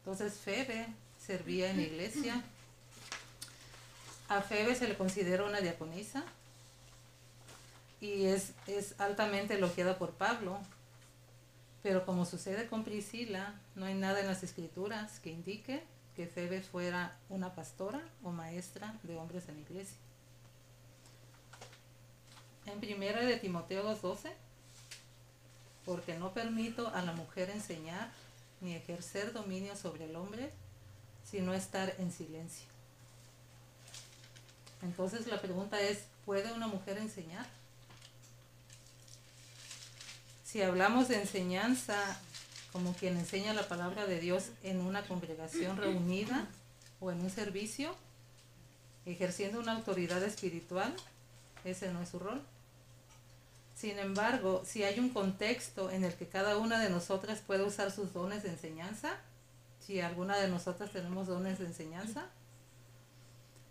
Entonces 0.00 0.34
Febe 0.34 0.88
servía 1.18 1.70
en 1.70 1.76
la 1.76 1.82
iglesia. 1.84 2.42
A 4.28 4.42
Febe 4.42 4.74
se 4.74 4.88
le 4.88 4.96
considera 4.96 5.44
una 5.44 5.60
diaconisa 5.60 6.24
y 8.00 8.24
es, 8.24 8.52
es 8.66 9.00
altamente 9.00 9.54
elogiada 9.54 9.96
por 9.96 10.10
Pablo. 10.10 10.58
Pero 11.84 12.04
como 12.04 12.24
sucede 12.24 12.66
con 12.66 12.82
Priscila, 12.82 13.54
no 13.76 13.86
hay 13.86 13.94
nada 13.94 14.20
en 14.20 14.26
las 14.26 14.42
escrituras 14.42 15.20
que 15.20 15.30
indique 15.30 15.84
que 16.16 16.26
Febe 16.26 16.62
fuera 16.62 17.16
una 17.28 17.54
pastora 17.54 18.02
o 18.24 18.32
maestra 18.32 18.98
de 19.04 19.16
hombres 19.16 19.48
en 19.48 19.54
la 19.54 19.60
iglesia. 19.62 19.96
En 22.66 22.80
primera 22.80 23.20
de 23.20 23.36
Timoteo 23.36 23.84
2.12 23.84 24.32
porque 25.84 26.16
no 26.16 26.32
permito 26.32 26.88
a 26.88 27.02
la 27.02 27.12
mujer 27.12 27.50
enseñar 27.50 28.10
ni 28.60 28.74
ejercer 28.74 29.32
dominio 29.32 29.74
sobre 29.76 30.04
el 30.04 30.16
hombre, 30.16 30.50
sino 31.28 31.54
estar 31.54 31.94
en 31.98 32.12
silencio. 32.12 32.66
Entonces 34.82 35.26
la 35.26 35.40
pregunta 35.40 35.80
es, 35.80 36.04
¿puede 36.24 36.52
una 36.52 36.68
mujer 36.68 36.98
enseñar? 36.98 37.46
Si 40.44 40.62
hablamos 40.62 41.08
de 41.08 41.20
enseñanza 41.20 41.96
como 42.72 42.94
quien 42.94 43.16
enseña 43.16 43.52
la 43.52 43.68
palabra 43.68 44.06
de 44.06 44.20
Dios 44.20 44.50
en 44.62 44.80
una 44.80 45.02
congregación 45.02 45.76
reunida 45.76 46.46
o 47.00 47.10
en 47.10 47.20
un 47.20 47.30
servicio, 47.30 47.94
ejerciendo 49.04 49.60
una 49.60 49.72
autoridad 49.72 50.22
espiritual, 50.22 50.94
ese 51.64 51.92
no 51.92 52.00
es 52.00 52.08
su 52.08 52.18
rol. 52.18 52.42
Sin 53.82 53.98
embargo, 53.98 54.62
si 54.64 54.84
hay 54.84 55.00
un 55.00 55.08
contexto 55.08 55.90
en 55.90 56.04
el 56.04 56.14
que 56.14 56.28
cada 56.28 56.56
una 56.56 56.78
de 56.78 56.88
nosotras 56.88 57.40
puede 57.40 57.64
usar 57.64 57.90
sus 57.90 58.12
dones 58.12 58.44
de 58.44 58.50
enseñanza, 58.50 59.16
si 59.80 60.00
alguna 60.00 60.38
de 60.38 60.46
nosotras 60.46 60.92
tenemos 60.92 61.26
dones 61.26 61.58
de 61.58 61.66
enseñanza, 61.66 62.28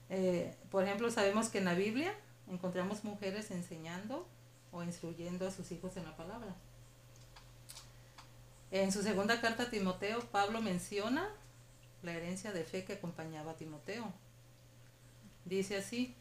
eh, 0.10 0.54
por 0.70 0.84
ejemplo, 0.84 1.10
sabemos 1.12 1.48
que 1.48 1.60
en 1.60 1.64
la 1.64 1.76
Biblia 1.76 2.14
encontramos 2.50 3.06
mujeres 3.06 3.52
enseñando 3.52 4.28
o 4.74 4.84
instruyendo 4.84 5.48
a 5.48 5.52
sus 5.52 5.72
hijos 5.72 5.96
en 5.96 6.04
la 6.04 6.18
palabra. 6.18 6.58
En 8.70 8.92
su 8.92 9.04
segunda 9.04 9.40
carta 9.40 9.64
a 9.64 9.70
Timoteo, 9.70 10.20
Pablo 10.30 10.62
menciona 10.62 11.30
la 12.04 12.12
herencia 12.12 12.52
de 12.52 12.66
fe 12.66 12.84
que 12.84 12.92
acompañaba 12.92 13.54
a 13.54 13.56
Timoteo. 13.56 14.12
Dice 15.46 15.78
así, 15.78 16.14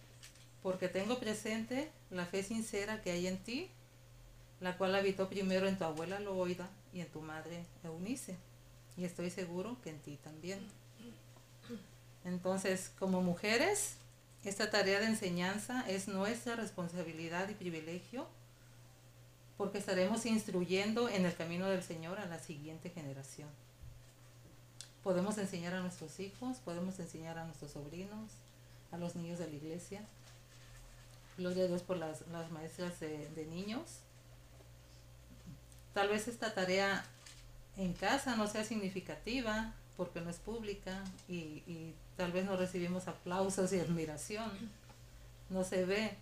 porque 0.63 0.89
tengo 0.89 1.19
presente 1.19 1.91
la 2.11 2.25
fe 2.25 2.45
sincera 2.45 3.03
que 3.03 3.11
hay 3.11 3.27
en 3.27 3.43
ti 3.43 3.69
la 4.61 4.77
cual 4.77 4.95
habitó 4.95 5.29
primero 5.29 5.67
en 5.67 5.79
tu 5.79 5.85
abuela 5.85 6.21
Loida 6.21 6.69
y 6.93 7.01
en 7.01 7.09
tu 7.09 7.21
madre 7.21 7.65
Eunice. 7.83 8.37
Y 8.97 9.05
estoy 9.05 9.31
seguro 9.31 9.77
que 9.83 9.91
en 9.91 9.99
ti 10.01 10.19
también. 10.23 10.61
Entonces, 12.25 12.93
como 12.99 13.23
mujeres, 13.23 13.97
esta 14.45 14.71
tarea 14.71 15.01
de 15.01 15.07
enseñanza 15.07 15.85
es 15.89 16.09
nuestra 16.09 16.57
responsabilidad 16.57 17.49
y 17.49 17.55
privilegio 17.55 18.27
porque 19.57 19.79
estaremos 19.79 20.27
instruyendo 20.27 21.09
en 21.09 21.25
el 21.25 21.35
camino 21.35 21.67
del 21.67 21.83
Señor 21.83 22.19
a 22.19 22.27
la 22.27 22.39
siguiente 22.39 22.91
generación. 22.91 23.49
Podemos 25.03 25.39
enseñar 25.39 25.75
a 25.75 25.81
nuestros 25.81 26.21
hijos, 26.21 26.59
podemos 26.59 26.99
enseñar 26.99 27.39
a 27.39 27.45
nuestros 27.45 27.73
sobrinos, 27.73 28.33
a 28.91 28.99
los 28.99 29.17
niños 29.17 29.39
de 29.39 29.49
la 29.49 29.55
iglesia. 29.55 30.03
Gloria 31.39 31.65
a 31.65 31.67
Dios 31.69 31.83
por 31.83 31.97
las, 31.97 32.23
maestras 32.51 33.01
de 33.01 33.47
niños 33.51 34.03
Tal 35.95 36.09
vez 36.09 36.29
esta 36.29 36.55
tarea 36.55 37.05
en 37.77 37.93
casa 37.95 38.37
no 38.37 38.47
sea 38.47 38.65
significativa 38.65 39.73
porque 39.97 40.21
no 40.21 40.31
es 40.31 40.37
pública 40.37 41.03
y, 41.29 41.95
tal 42.17 42.33
vez 42.33 42.45
no 42.45 42.57
recibimos 42.57 43.09
aplausos 43.09 43.73
y 43.73 43.81
admiración. 43.81 44.51
No 45.49 45.65
se 45.65 45.85
ve. 45.85 46.17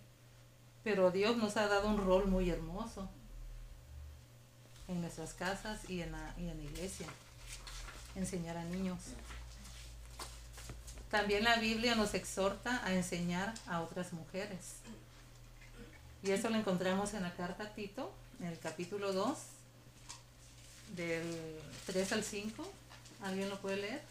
Pero 0.83 1.11
Dios 1.11 1.37
nos 1.37 1.57
ha 1.57 1.67
dado 1.67 1.89
un 1.89 1.97
rol 1.97 2.27
muy 2.27 2.49
hermoso 2.49 3.09
en 4.87 5.01
nuestras 5.01 5.33
casas 5.33 5.89
y 5.89 6.01
en 6.01 6.13
la, 6.13 6.33
y 6.37 6.47
en 6.47 6.57
la 6.57 6.63
iglesia. 6.63 7.07
Enseñar 8.15 8.57
a 8.57 8.63
niños. 8.63 8.99
También 11.11 11.43
la 11.43 11.57
Biblia 11.57 11.95
nos 11.95 12.13
exhorta 12.13 12.85
a 12.85 12.93
enseñar 12.93 13.53
a 13.67 13.81
otras 13.81 14.13
mujeres. 14.13 14.75
Y 16.23 16.31
eso 16.31 16.49
lo 16.49 16.57
encontramos 16.57 17.13
en 17.13 17.23
la 17.23 17.33
carta 17.33 17.63
a 17.63 17.73
Tito, 17.73 18.13
en 18.39 18.47
el 18.47 18.59
capítulo 18.59 19.13
2, 19.13 19.37
del 20.95 21.59
3 21.85 22.11
al 22.13 22.23
5. 22.23 22.71
¿Alguien 23.23 23.49
lo 23.49 23.59
puede 23.59 23.77
leer? 23.77 24.01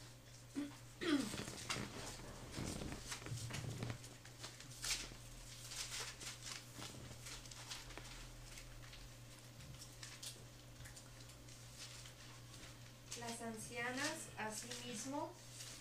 Las 13.19 13.41
ancianas, 13.43 14.15
asimismo, 14.39 15.31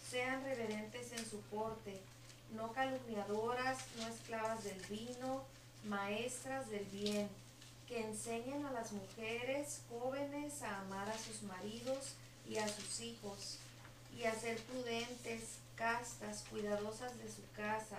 sean 0.10 0.44
reverentes 0.44 1.12
en 1.12 1.30
su 1.30 1.40
porte, 1.42 2.00
no 2.56 2.72
calumniadoras, 2.72 3.80
no 3.98 4.08
esclavas 4.08 4.64
del 4.64 4.82
vino, 4.90 5.44
maestras 5.84 6.70
del 6.70 6.86
bien 6.86 7.30
que 7.88 8.06
enseñen 8.06 8.66
a 8.66 8.72
las 8.72 8.92
mujeres 8.92 9.82
jóvenes 9.90 10.62
a 10.62 10.82
amar 10.82 11.10
a 11.10 11.18
sus 11.18 11.42
maridos 11.44 12.16
y 12.48 12.58
a 12.58 12.68
sus 12.68 13.02
hijos, 13.02 13.58
y 14.18 14.24
a 14.26 14.34
ser 14.34 14.58
prudentes, 14.64 15.60
castas, 15.76 16.44
cuidadosas 16.50 17.18
de 17.18 17.30
su 17.30 17.42
casa, 17.56 17.98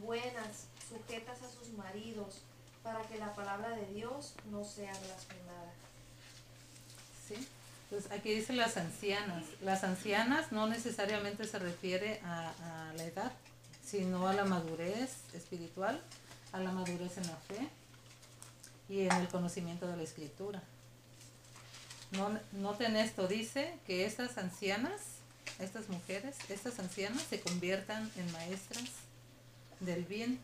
buenas, 0.00 0.66
sujetas 0.88 1.38
a 1.42 1.50
sus 1.50 1.72
maridos, 1.74 2.40
para 2.82 3.02
que 3.02 3.18
la 3.18 3.34
palabra 3.34 3.70
de 3.70 3.86
Dios 3.94 4.34
no 4.50 4.64
sea 4.64 4.92
blasfemada. 4.92 5.72
Sí, 7.26 7.48
pues 7.88 8.10
aquí 8.10 8.34
dice 8.34 8.52
las 8.52 8.76
ancianas. 8.76 9.44
Las 9.62 9.84
ancianas 9.84 10.52
no 10.52 10.66
necesariamente 10.66 11.46
se 11.46 11.58
refiere 11.58 12.20
a, 12.24 12.50
a 12.50 12.92
la 12.94 13.04
edad, 13.04 13.32
sino 13.82 14.28
a 14.28 14.34
la 14.34 14.44
madurez 14.44 15.16
espiritual, 15.32 16.02
a 16.52 16.60
la 16.60 16.72
madurez 16.72 17.16
en 17.16 17.26
la 17.26 17.36
fe 17.36 17.70
y 18.94 19.08
en 19.08 19.12
el 19.12 19.26
conocimiento 19.26 19.88
de 19.88 19.96
la 19.96 20.04
escritura. 20.04 20.62
No, 22.12 22.38
noten 22.52 22.94
esto, 22.94 23.26
dice 23.26 23.74
que 23.88 24.06
estas 24.06 24.38
ancianas, 24.38 25.00
estas 25.58 25.88
mujeres, 25.88 26.36
estas 26.48 26.78
ancianas 26.78 27.22
se 27.28 27.40
conviertan 27.40 28.08
en 28.16 28.30
maestras 28.30 28.84
del 29.80 30.04
bien, 30.04 30.38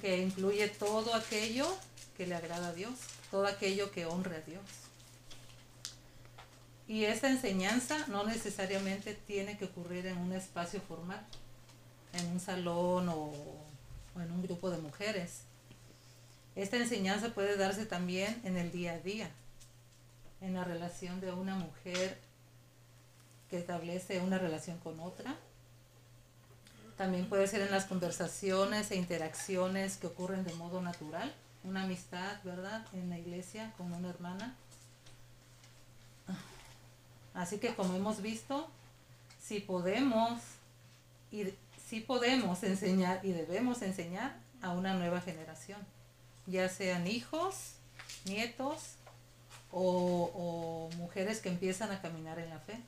que 0.00 0.18
incluye 0.18 0.66
todo 0.68 1.14
aquello 1.14 1.72
que 2.16 2.26
le 2.26 2.34
agrada 2.34 2.68
a 2.68 2.72
Dios, 2.72 2.94
todo 3.30 3.46
aquello 3.46 3.92
que 3.92 4.06
honre 4.06 4.38
a 4.38 4.40
Dios. 4.40 4.64
Y 6.88 7.04
esta 7.04 7.30
enseñanza 7.30 8.06
no 8.08 8.24
necesariamente 8.24 9.14
tiene 9.14 9.56
que 9.56 9.66
ocurrir 9.66 10.06
en 10.06 10.18
un 10.18 10.32
espacio 10.32 10.80
formal, 10.80 11.24
en 12.12 12.26
un 12.26 12.40
salón 12.40 13.08
o 13.08 13.32
en 14.16 14.32
un 14.32 14.42
grupo 14.42 14.68
de 14.70 14.78
mujeres 14.78 15.42
esta 16.58 16.76
enseñanza 16.76 17.28
puede 17.34 17.56
darse 17.56 17.86
también 17.86 18.40
en 18.42 18.56
el 18.56 18.72
día 18.72 18.94
a 18.94 18.98
día, 18.98 19.30
en 20.40 20.54
la 20.54 20.64
relación 20.64 21.20
de 21.20 21.30
una 21.30 21.54
mujer 21.54 22.18
que 23.48 23.58
establece 23.58 24.18
una 24.18 24.38
relación 24.38 24.76
con 24.78 24.98
otra. 24.98 25.36
También 26.96 27.28
puede 27.28 27.46
ser 27.46 27.60
en 27.60 27.70
las 27.70 27.84
conversaciones 27.84 28.90
e 28.90 28.96
interacciones 28.96 29.98
que 29.98 30.08
ocurren 30.08 30.42
de 30.42 30.52
modo 30.54 30.82
natural, 30.82 31.32
una 31.62 31.84
amistad, 31.84 32.42
¿verdad? 32.42 32.84
En 32.92 33.08
la 33.08 33.18
iglesia 33.20 33.72
con 33.76 33.92
una 33.92 34.08
hermana. 34.08 34.56
Así 37.34 37.58
que 37.58 37.72
como 37.76 37.94
hemos 37.94 38.20
visto, 38.20 38.68
si 39.40 39.60
podemos 39.60 40.40
si 41.88 42.00
podemos 42.00 42.64
enseñar 42.64 43.24
y 43.24 43.30
debemos 43.30 43.80
enseñar 43.82 44.34
a 44.60 44.70
una 44.70 44.94
nueva 44.94 45.20
generación 45.20 45.78
ya 46.48 46.68
sean 46.68 47.06
hijos, 47.06 47.74
nietos 48.24 48.94
o, 49.70 50.90
mujeres 50.96 51.40
que 51.40 51.50
empiezan 51.50 51.92
a 51.92 52.00
caminar 52.00 52.38
en 52.38 52.48
la 52.48 52.58
fe. 52.58 52.80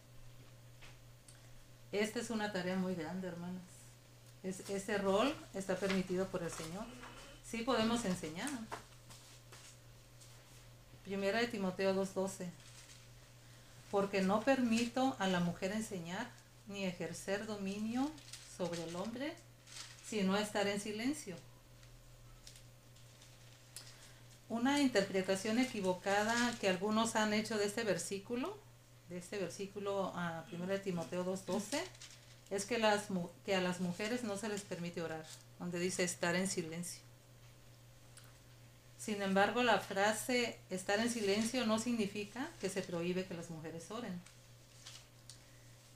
Esta 1.92 2.20
es 2.20 2.30
una 2.30 2.52
tarea 2.52 2.76
muy 2.76 2.94
grande, 2.94 3.28
hermanas. 3.28 3.62
Es, 4.42 4.60
ese 4.70 4.96
rol 4.96 5.34
está 5.54 5.76
permitido 5.76 6.26
por 6.28 6.42
el 6.42 6.50
Señor. 6.50 6.84
Sí 7.44 7.58
podemos 7.58 8.04
enseñar. 8.04 8.48
Primera 11.04 11.40
de 11.40 11.48
Timoteo 11.48 11.94
2.12. 11.94 12.46
Porque 13.90 14.22
no 14.22 14.40
permito 14.40 15.16
a 15.18 15.26
la 15.26 15.40
mujer 15.40 15.72
enseñar 15.72 16.30
ni 16.68 16.84
ejercer 16.84 17.44
dominio 17.44 18.10
sobre 18.56 18.84
el 18.84 18.96
hombre, 18.96 19.34
sino 20.06 20.36
estar 20.36 20.66
en 20.68 20.80
silencio 20.80 21.36
una 24.50 24.80
interpretación 24.80 25.60
equivocada 25.60 26.54
que 26.60 26.68
algunos 26.68 27.14
han 27.14 27.32
hecho 27.32 27.56
de 27.56 27.66
este 27.66 27.84
versículo, 27.84 28.58
de 29.08 29.16
este 29.16 29.38
versículo 29.38 30.12
a 30.16 30.44
1 30.52 30.80
Timoteo 30.80 31.24
2.12, 31.24 31.80
es 32.50 32.66
que, 32.66 32.84
que 33.46 33.54
a 33.54 33.60
las 33.60 33.80
mujeres 33.80 34.24
no 34.24 34.36
se 34.36 34.48
les 34.48 34.62
permite 34.62 35.02
orar, 35.02 35.24
donde 35.60 35.78
dice 35.78 36.02
estar 36.02 36.34
en 36.34 36.48
silencio. 36.48 37.00
Sin 38.98 39.22
embargo, 39.22 39.62
la 39.62 39.78
frase 39.78 40.58
estar 40.68 40.98
en 40.98 41.10
silencio 41.10 41.64
no 41.64 41.78
significa 41.78 42.50
que 42.60 42.68
se 42.68 42.82
prohíbe 42.82 43.24
que 43.24 43.34
las 43.34 43.50
mujeres 43.50 43.88
oren. 43.92 44.20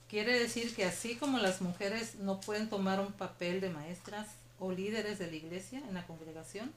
Quiere 0.09 0.39
decir 0.39 0.77
que 0.77 0.85
así 0.85 1.17
como 1.17 1.39
las 1.39 1.61
mujeres 1.61 2.15
no 2.21 2.41
pueden 2.41 2.69
tomar 2.69 3.01
un 3.01 3.13
papel 3.13 3.61
de 3.61 3.71
maestras 3.71 4.29
o 4.61 4.71
líderes 4.71 5.19
de 5.19 5.27
la 5.27 5.35
iglesia 5.35 5.81
en 5.81 5.95
la 5.95 6.07
congregación, 6.07 6.73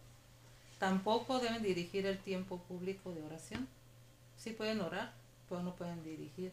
tampoco 0.80 1.40
deben 1.40 1.64
dirigir 1.64 2.06
el 2.06 2.20
tiempo 2.20 2.60
público 2.60 3.12
de 3.14 3.24
oración. 3.24 3.68
Sí 4.38 4.52
pueden 4.52 4.82
orar, 4.82 5.14
pero 5.50 5.64
no 5.64 5.76
pueden 5.76 6.04
dirigir. 6.04 6.52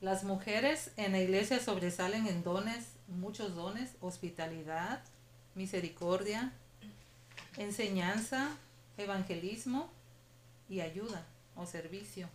Las 0.00 0.24
mujeres 0.24 0.90
en 0.96 1.12
la 1.12 1.20
iglesia 1.20 1.60
sobresalen 1.60 2.26
en 2.26 2.42
dones, 2.42 2.86
muchos 3.06 3.54
dones, 3.54 3.90
hospitalidad, 4.00 5.00
misericordia, 5.54 6.52
enseñanza, 7.56 8.56
evangelismo 8.96 9.90
y 10.68 10.80
ayuda 10.80 11.24
o 11.54 11.66
servicio. 11.66 12.28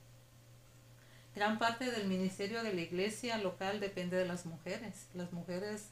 Gran 1.35 1.59
parte 1.59 1.91
del 1.91 2.07
ministerio 2.07 2.63
de 2.63 2.73
la 2.73 2.81
iglesia 2.81 3.37
local 3.37 3.79
depende 3.79 4.15
de 4.17 4.25
las 4.25 4.45
mujeres. 4.45 5.07
Las 5.13 5.33
mujeres 5.33 5.89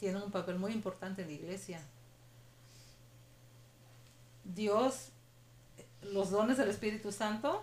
tienen 0.00 0.22
un 0.22 0.30
papel 0.30 0.58
muy 0.58 0.72
importante 0.72 1.22
en 1.22 1.28
la 1.28 1.34
iglesia. 1.34 1.80
Dios, 4.44 5.10
los 6.02 6.30
dones 6.30 6.56
del 6.56 6.70
Espíritu 6.70 7.12
Santo, 7.12 7.62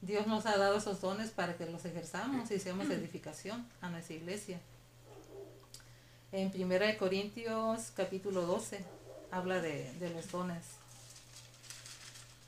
Dios 0.00 0.26
nos 0.26 0.46
ha 0.46 0.56
dado 0.56 0.78
esos 0.78 1.00
dones 1.02 1.30
para 1.30 1.56
que 1.56 1.66
los 1.66 1.84
ejerzamos 1.84 2.50
y 2.50 2.58
seamos 2.58 2.88
edificación 2.88 3.68
a 3.82 3.90
nuestra 3.90 4.16
iglesia. 4.16 4.58
En 6.32 6.50
1 6.54 6.98
Corintios 6.98 7.92
capítulo 7.94 8.42
12 8.42 8.82
habla 9.30 9.60
de, 9.60 9.92
de 9.94 10.10
los 10.10 10.30
dones. 10.30 10.64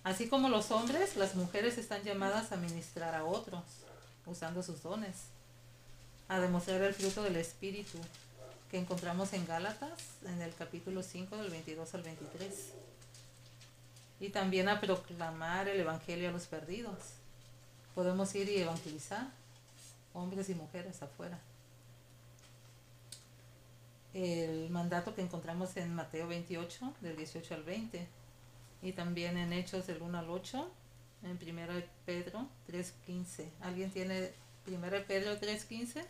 Así 0.03 0.29
como 0.29 0.49
los 0.49 0.71
hombres, 0.71 1.17
las 1.17 1.35
mujeres 1.35 1.77
están 1.77 2.03
llamadas 2.03 2.53
a 2.53 2.57
ministrar 2.57 3.15
a 3.15 3.25
otros, 3.25 3.65
usando 4.25 4.63
sus 4.63 4.83
dones, 4.83 5.25
a 6.29 6.41
demostrar 6.41 6.81
el 6.83 6.95
fruto 6.95 7.23
del 7.23 7.37
Espíritu 7.37 7.99
que 8.71 8.79
encontramos 8.79 9.33
en 9.33 9.47
Gálatas, 9.47 9.99
en 10.25 10.41
el 10.43 10.55
capítulo 10.55 11.03
5 11.03 11.37
del 11.37 11.51
22 11.51 11.95
al 11.95 12.03
23. 12.03 12.73
Y 14.21 14.29
también 14.31 14.69
a 14.69 14.81
proclamar 14.81 15.69
el 15.69 15.81
Evangelio 15.81 16.29
a 16.29 16.33
los 16.33 16.47
perdidos. 16.47 16.99
Podemos 17.95 18.35
ir 18.35 18.49
y 18.49 18.59
evangelizar, 18.59 19.29
hombres 20.13 20.49
y 20.51 20.55
mujeres 20.55 21.03
afuera 21.03 21.41
el 24.15 24.71
mandato 24.71 25.15
que 25.15 25.23
encontramos 25.23 25.77
en 25.77 25.95
Mateo 25.95 26.27
28, 26.27 26.95
del 27.01 27.17
18 27.17 27.55
al 27.55 27.63
20, 27.63 28.07
y 28.83 28.93
también 28.93 29.37
en 29.37 29.53
Hechos 29.53 29.87
del 29.87 30.03
1 30.03 30.19
al 30.19 30.31
8, 30.31 30.71
en 31.23 31.59
1 31.59 31.83
Pedro 32.07 32.49
3.15. 32.69 33.49
¿Alguien 33.61 33.91
tiene 33.91 34.33
1 34.67 34.81
Pedro 35.07 35.39
3.15? 35.39 36.05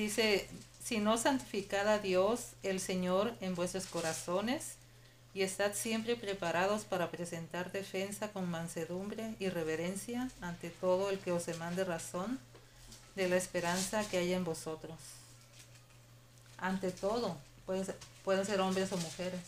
Dice, 0.00 0.48
si 0.82 0.96
no 0.96 1.18
santificad 1.18 1.86
a 1.86 1.98
Dios, 1.98 2.52
el 2.62 2.80
Señor, 2.80 3.34
en 3.42 3.54
vuestros 3.54 3.84
corazones, 3.84 4.76
y 5.34 5.42
estad 5.42 5.74
siempre 5.74 6.16
preparados 6.16 6.84
para 6.84 7.10
presentar 7.10 7.70
defensa 7.70 8.32
con 8.32 8.50
mansedumbre 8.50 9.34
y 9.38 9.50
reverencia 9.50 10.30
ante 10.40 10.70
todo 10.70 11.10
el 11.10 11.18
que 11.18 11.32
os 11.32 11.44
demande 11.44 11.84
razón 11.84 12.38
de 13.14 13.28
la 13.28 13.36
esperanza 13.36 14.08
que 14.08 14.16
hay 14.16 14.32
en 14.32 14.42
vosotros. 14.42 14.96
Ante 16.56 16.92
todo, 16.92 17.36
pueden 17.66 17.84
ser, 17.84 17.98
pueden 18.24 18.46
ser 18.46 18.62
hombres 18.62 18.90
o 18.92 18.96
mujeres, 18.96 19.42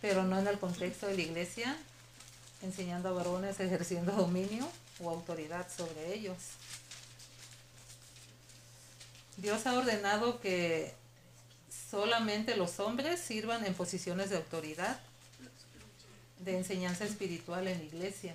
pero 0.00 0.24
no 0.24 0.38
en 0.38 0.46
el 0.46 0.58
contexto 0.58 1.06
de 1.06 1.16
la 1.16 1.22
iglesia, 1.22 1.76
enseñando 2.62 3.10
a 3.10 3.12
varones 3.12 3.60
ejerciendo 3.60 4.12
dominio 4.12 4.66
o 5.00 5.10
autoridad 5.10 5.66
sobre 5.70 6.14
ellos. 6.14 6.38
Dios 9.40 9.66
ha 9.66 9.72
ordenado 9.72 10.38
que 10.40 10.94
solamente 11.90 12.56
los 12.56 12.78
hombres 12.78 13.20
sirvan 13.20 13.64
en 13.64 13.72
posiciones 13.72 14.28
de 14.28 14.36
autoridad, 14.36 15.00
de 16.40 16.58
enseñanza 16.58 17.04
espiritual 17.04 17.66
en 17.66 17.78
la 17.78 17.84
iglesia. 17.84 18.34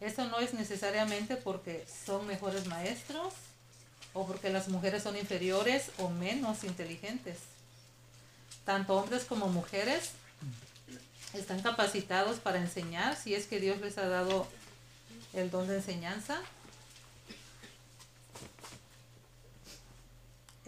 Esto 0.00 0.26
no 0.26 0.38
es 0.38 0.52
necesariamente 0.52 1.36
porque 1.36 1.86
son 2.06 2.26
mejores 2.26 2.66
maestros 2.66 3.32
o 4.12 4.26
porque 4.26 4.50
las 4.50 4.68
mujeres 4.68 5.02
son 5.02 5.16
inferiores 5.16 5.90
o 5.96 6.10
menos 6.10 6.62
inteligentes. 6.62 7.38
Tanto 8.66 8.96
hombres 8.96 9.24
como 9.24 9.48
mujeres 9.48 10.10
están 11.32 11.62
capacitados 11.62 12.38
para 12.38 12.58
enseñar 12.58 13.16
si 13.16 13.34
es 13.34 13.46
que 13.46 13.60
Dios 13.60 13.80
les 13.80 13.96
ha 13.96 14.08
dado 14.08 14.46
el 15.32 15.50
don 15.50 15.66
de 15.68 15.76
enseñanza 15.76 16.42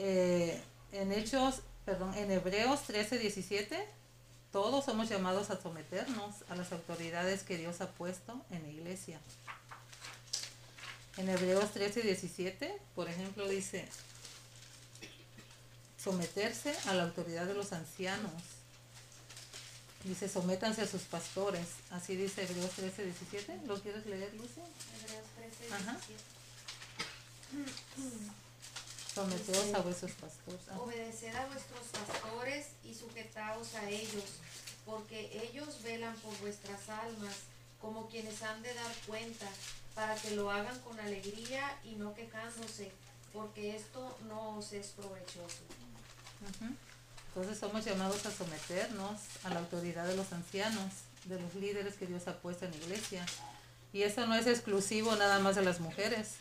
Eh, 0.03 0.59
en 0.93 1.13
Hechos, 1.13 1.57
perdón, 1.85 2.15
en 2.15 2.31
Hebreos 2.31 2.85
13, 2.85 3.19
17, 3.19 3.87
todos 4.51 4.87
somos 4.87 5.11
llamados 5.11 5.51
a 5.51 5.61
someternos 5.61 6.37
a 6.49 6.57
las 6.57 6.73
autoridades 6.73 7.43
que 7.43 7.59
Dios 7.59 7.83
ha 7.83 7.91
puesto 7.91 8.41
en 8.51 8.63
la 8.63 8.69
iglesia. 8.71 9.21
En 11.19 11.29
Hebreos 11.29 11.71
13, 11.73 12.01
17, 12.01 12.81
por 12.95 13.11
ejemplo, 13.11 13.47
dice, 13.47 13.87
someterse 16.03 16.75
a 16.87 16.95
la 16.95 17.03
autoridad 17.03 17.45
de 17.45 17.53
los 17.53 17.75
ancianos. 17.75 18.33
Dice, 20.05 20.31
sométanse 20.31 20.81
a 20.81 20.87
sus 20.87 21.03
pastores. 21.03 21.67
Así 21.91 22.17
dice 22.17 22.45
Hebreos 22.45 22.71
13, 22.71 23.05
17. 23.05 23.61
¿Lo 23.67 23.79
quieres 23.79 24.07
leer, 24.07 24.33
Lucy? 24.33 24.63
Hebreos 25.03 25.27
13, 25.37 25.69
17. 27.59 28.50
Someteos 29.15 29.75
a 29.75 29.81
vuestros 29.81 30.13
pastores. 30.13 30.61
Obedeced 30.79 31.35
a 31.35 31.47
vuestros 31.47 31.87
pastores 31.89 32.67
y 32.85 32.95
sujetaos 32.95 33.75
a 33.75 33.89
ellos, 33.89 34.25
porque 34.87 35.49
ellos 35.51 35.83
velan 35.83 36.15
por 36.17 36.37
vuestras 36.39 36.89
almas, 36.89 37.35
como 37.81 38.09
quienes 38.09 38.43
han 38.43 38.63
de 38.63 38.73
dar 38.73 38.95
cuenta, 39.07 39.47
para 39.95 40.15
que 40.15 40.37
lo 40.37 40.51
hagan 40.51 40.79
con 40.81 40.99
alegría 41.01 41.77
y 41.85 41.97
no 41.97 42.15
quejándose, 42.15 42.93
porque 43.33 43.75
esto 43.77 44.17
no 44.29 44.59
os 44.59 44.73
es 44.73 44.89
provechoso. 44.89 45.63
Entonces 47.29 47.59
somos 47.59 47.85
llamados 47.85 48.25
a 48.27 48.31
someternos 48.31 49.21
a 49.45 49.51
la 49.51 49.61
autoridad 49.61 50.07
de 50.07 50.17
los 50.17 50.33
ancianos, 50.33 50.93
de 51.25 51.41
los 51.41 51.55
líderes 51.55 51.95
que 51.95 52.07
Dios 52.07 52.29
ha 52.29 52.37
puesto 52.37 52.65
en 52.65 52.71
la 52.71 52.77
iglesia. 52.77 53.27
Y 53.93 54.03
eso 54.03 54.27
no 54.27 54.37
es 54.37 54.47
exclusivo 54.47 55.17
nada 55.17 55.41
más 55.41 55.57
de 55.57 55.63
las 55.63 55.81
mujeres 55.81 56.37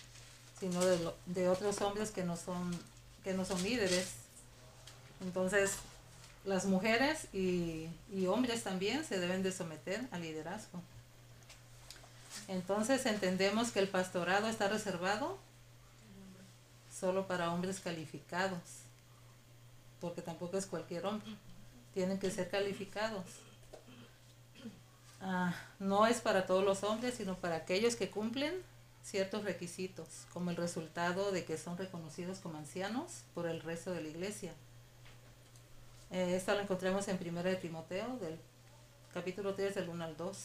sino 0.60 0.84
de, 0.86 1.12
de 1.28 1.50
otros 1.50 1.82
hombres 1.82 2.12
que 2.12 2.24
no 2.24 2.38
son 2.38 2.72
que 3.24 3.34
no 3.34 3.46
son 3.46 3.62
líderes. 3.64 4.14
Entonces, 5.22 5.74
las 6.46 6.66
mujeres 6.66 7.28
y, 7.34 7.90
y, 8.14 8.28
hombres 8.28 8.64
también 8.64 9.04
se 9.04 9.20
deben 9.20 9.44
de 9.44 9.52
someter 9.52 10.08
al 10.12 10.22
liderazgo. 10.22 10.82
Entonces 12.48 13.06
entendemos 13.06 13.72
que 13.72 13.80
el 13.80 13.90
pastorado 13.90 14.48
está 14.48 14.70
reservado 14.70 15.38
solo 16.92 17.28
para 17.28 17.52
hombres 17.54 17.80
calificados, 17.80 18.60
porque 20.02 20.22
tampoco 20.22 20.58
es 20.58 20.66
cualquier 20.66 21.06
hombre, 21.06 21.30
tienen 21.94 22.20
que 22.20 22.32
ser 22.32 22.50
calificados. 22.50 23.26
Ah, 25.22 25.54
no 25.80 26.08
es 26.08 26.22
para 26.22 26.46
todos 26.46 26.64
los 26.64 26.84
hombres, 26.84 27.16
sino 27.16 27.36
para 27.36 27.58
aquellos 27.58 27.96
que 27.96 28.10
cumplen 28.10 28.54
ciertos 29.04 29.44
requisitos, 29.44 30.08
como 30.34 30.52
el 30.52 30.58
resultado 30.58 31.32
de 31.32 31.46
que 31.46 31.58
son 31.58 31.78
reconocidos 31.78 32.40
como 32.40 32.58
ancianos 32.58 33.24
por 33.34 33.48
el 33.48 33.62
resto 33.62 33.92
de 33.92 34.02
la 34.02 34.10
iglesia. 34.10 34.54
Eh, 36.12 36.36
esto 36.36 36.54
lo 36.54 36.62
encontramos 36.62 37.08
en 37.08 37.20
1 37.22 37.44
de 37.44 37.56
Timoteo, 37.56 38.18
del 38.18 38.38
capítulo 39.14 39.54
3, 39.56 39.76
del 39.76 39.90
1 39.90 40.04
al 40.04 40.18
2. 40.18 40.38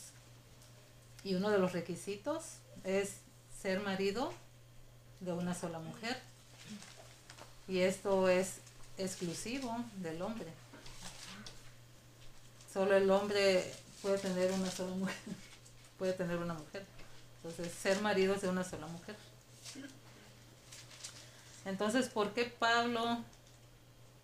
Y 1.24 1.34
uno 1.34 1.50
de 1.50 1.58
los 1.58 1.72
requisitos 1.72 2.58
es 2.84 3.16
ser 3.62 3.80
marido 3.80 4.32
de 5.20 5.32
una 5.32 5.54
sola 5.54 5.78
mujer. 5.78 6.20
Y 7.66 7.80
esto 7.80 8.28
es 8.28 8.58
exclusivo 8.98 9.74
del 9.96 10.20
hombre. 10.20 10.48
Solo 12.72 12.96
el 12.96 13.10
hombre 13.10 13.72
puede 14.02 14.18
tener 14.18 14.52
una 14.52 14.70
sola 14.70 14.94
mujer, 14.94 15.16
puede 15.98 16.12
tener 16.12 16.36
una 16.38 16.54
mujer. 16.54 16.84
Entonces, 17.44 17.74
ser 17.74 18.00
maridos 18.00 18.40
de 18.40 18.48
una 18.48 18.64
sola 18.64 18.86
mujer. 18.86 19.16
Entonces, 21.66 22.08
¿por 22.08 22.32
qué 22.32 22.46
Pablo 22.46 23.18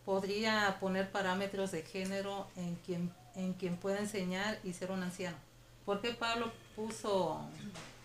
podría 0.07 0.79
poner 0.81 1.11
parámetros 1.11 1.71
de 1.71 1.83
género 1.83 2.47
en 2.57 2.77
quien, 2.77 3.13
en 3.35 3.53
quien 3.53 3.77
puede 3.77 3.99
enseñar 3.99 4.59
y 4.65 4.73
ser 4.73 4.91
un 4.91 5.03
anciano? 5.03 5.37
¿Por 5.85 6.01
qué 6.01 6.15
Pablo 6.15 6.51
puso 6.75 7.43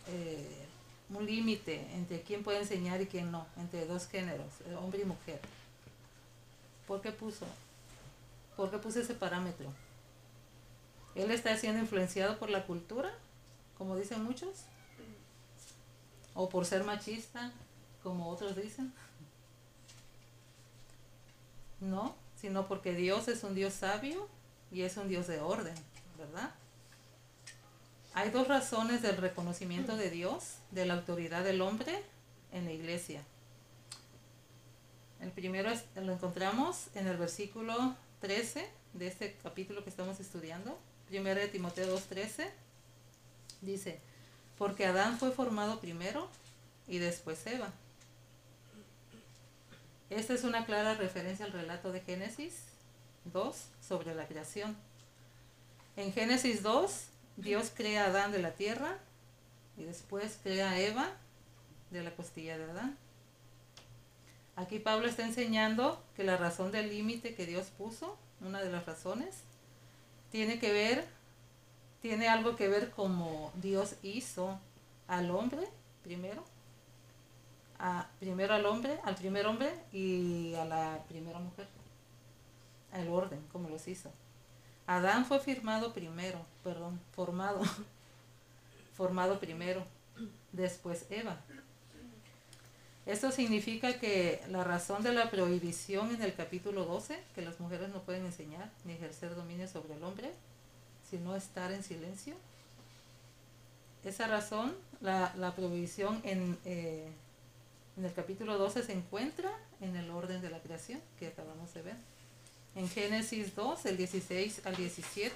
eh, 0.09 0.67
un 1.09 1.25
límite 1.25 1.87
entre 1.93 2.21
quién 2.21 2.43
puede 2.43 2.59
enseñar 2.59 3.01
y 3.01 3.05
quién 3.05 3.31
no, 3.31 3.47
entre 3.55 3.85
dos 3.85 4.07
géneros, 4.07 4.51
eh, 4.65 4.75
hombre 4.75 5.03
y 5.03 5.05
mujer? 5.05 5.39
¿Por 6.87 7.01
qué 7.01 7.13
puso? 7.13 7.45
¿Por 8.57 8.69
qué 8.69 8.79
puso 8.79 8.99
ese 8.99 9.13
parámetro? 9.13 9.71
¿Él 11.15 11.31
está 11.31 11.55
siendo 11.55 11.79
influenciado 11.79 12.37
por 12.37 12.49
la 12.49 12.65
cultura, 12.65 13.13
como 13.77 13.95
dicen 13.95 14.21
muchos? 14.21 14.65
¿O 16.35 16.49
por 16.49 16.65
ser 16.65 16.83
machista, 16.83 17.51
como 18.03 18.29
otros 18.29 18.55
dicen? 18.55 18.93
No, 21.79 22.15
sino 22.35 22.67
porque 22.67 22.93
Dios 22.93 23.27
es 23.27 23.43
un 23.43 23.55
Dios 23.55 23.73
sabio 23.73 24.27
y 24.71 24.81
es 24.81 24.97
un 24.97 25.07
Dios 25.07 25.27
de 25.27 25.39
orden, 25.39 25.75
¿verdad? 26.17 26.53
Hay 28.13 28.29
dos 28.29 28.47
razones 28.47 29.01
del 29.01 29.17
reconocimiento 29.17 29.97
de 29.97 30.09
Dios, 30.09 30.57
de 30.71 30.85
la 30.85 30.93
autoridad 30.93 31.43
del 31.43 31.61
hombre 31.61 32.03
en 32.51 32.65
la 32.65 32.71
iglesia. 32.71 33.23
El 35.19 35.31
primero 35.31 35.69
es, 35.69 35.83
lo 35.95 36.13
encontramos 36.13 36.87
en 36.95 37.07
el 37.07 37.17
versículo 37.17 37.95
13 38.21 38.69
de 38.93 39.07
este 39.07 39.35
capítulo 39.43 39.83
que 39.83 39.89
estamos 39.89 40.19
estudiando. 40.19 40.77
Primero 41.07 41.39
de 41.39 41.47
Timoteo 41.47 41.97
2.13. 41.97 42.49
Dice, 43.61 43.99
porque 44.57 44.85
Adán 44.85 45.17
fue 45.17 45.31
formado 45.31 45.79
primero 45.79 46.27
y 46.87 46.99
después 46.99 47.45
Eva. 47.47 47.69
Esta 50.09 50.33
es 50.33 50.43
una 50.43 50.65
clara 50.65 50.93
referencia 50.93 51.45
al 51.45 51.51
relato 51.51 51.91
de 51.91 52.01
Génesis 52.01 52.63
2 53.25 53.55
sobre 53.81 54.13
la 54.13 54.27
creación. 54.27 54.75
En 55.97 56.13
Génesis 56.13 56.61
2, 56.61 57.07
Dios 57.37 57.71
crea 57.75 58.05
a 58.05 58.07
Adán 58.07 58.31
de 58.31 58.39
la 58.39 58.51
tierra 58.51 58.97
y 59.77 59.83
después 59.83 60.39
crea 60.43 60.71
a 60.71 60.79
Eva 60.79 61.09
de 61.91 62.03
la 62.03 62.11
costilla 62.11 62.57
de 62.57 62.65
Adán. 62.65 62.97
Aquí 64.55 64.79
Pablo 64.79 65.07
está 65.07 65.25
enseñando 65.25 66.01
que 66.15 66.23
la 66.23 66.37
razón 66.37 66.71
del 66.71 66.89
límite 66.89 67.35
que 67.35 67.45
Dios 67.45 67.67
puso, 67.77 68.17
una 68.41 68.61
de 68.61 68.71
las 68.71 68.85
razones, 68.85 69.35
tiene 70.31 70.59
que 70.59 70.71
ver, 70.71 71.05
tiene 72.05 72.27
algo 72.27 72.55
que 72.55 72.67
ver 72.67 72.91
como 72.91 73.51
Dios 73.55 73.95
hizo 74.03 74.59
al 75.07 75.31
hombre 75.31 75.67
primero, 76.03 76.43
a, 77.79 78.07
primero 78.19 78.53
al 78.53 78.67
hombre, 78.67 78.99
al 79.05 79.15
primer 79.15 79.47
hombre 79.47 79.73
y 79.91 80.53
a 80.53 80.65
la 80.65 81.03
primera 81.09 81.39
mujer, 81.39 81.67
el 82.93 83.07
orden, 83.07 83.43
como 83.51 83.69
los 83.69 83.87
hizo. 83.87 84.11
Adán 84.85 85.25
fue 85.25 85.39
firmado 85.39 85.93
primero, 85.93 86.37
perdón, 86.63 87.01
formado, 87.11 87.61
formado 88.95 89.39
primero, 89.39 89.83
después 90.51 91.07
Eva. 91.09 91.37
Esto 93.07 93.31
significa 93.31 93.99
que 93.99 94.43
la 94.49 94.63
razón 94.63 95.01
de 95.01 95.11
la 95.11 95.31
prohibición 95.31 96.13
en 96.13 96.21
el 96.21 96.35
capítulo 96.35 96.85
12, 96.85 97.19
que 97.33 97.41
las 97.41 97.59
mujeres 97.59 97.89
no 97.89 98.03
pueden 98.03 98.27
enseñar 98.27 98.69
ni 98.83 98.93
ejercer 98.93 99.33
dominio 99.33 99.67
sobre 99.67 99.95
el 99.95 100.03
hombre, 100.03 100.31
sino 101.09 101.35
estar 101.35 101.71
en 101.71 101.83
silencio, 101.83 102.35
esa 104.03 104.27
razón, 104.27 104.75
la, 105.01 105.53
prohibición 105.55 106.21
en, 106.23 106.57
eh, 106.65 107.07
en 107.97 108.05
el 108.05 108.13
capítulo 108.13 108.57
12 108.57 108.83
se 108.83 108.93
encuentra 108.93 109.51
en 109.81 109.95
el 109.95 110.11
orden 110.11 110.41
de 110.41 110.49
la 110.49 110.59
creación 110.59 111.01
que 111.19 111.27
acabamos 111.27 111.73
de 111.73 111.81
ver. 111.81 111.95
En 112.75 112.89
Génesis 112.89 113.55
2, 113.55 113.85
el 113.85 113.97
16 113.97 114.61
al 114.65 114.75
17. 114.75 115.33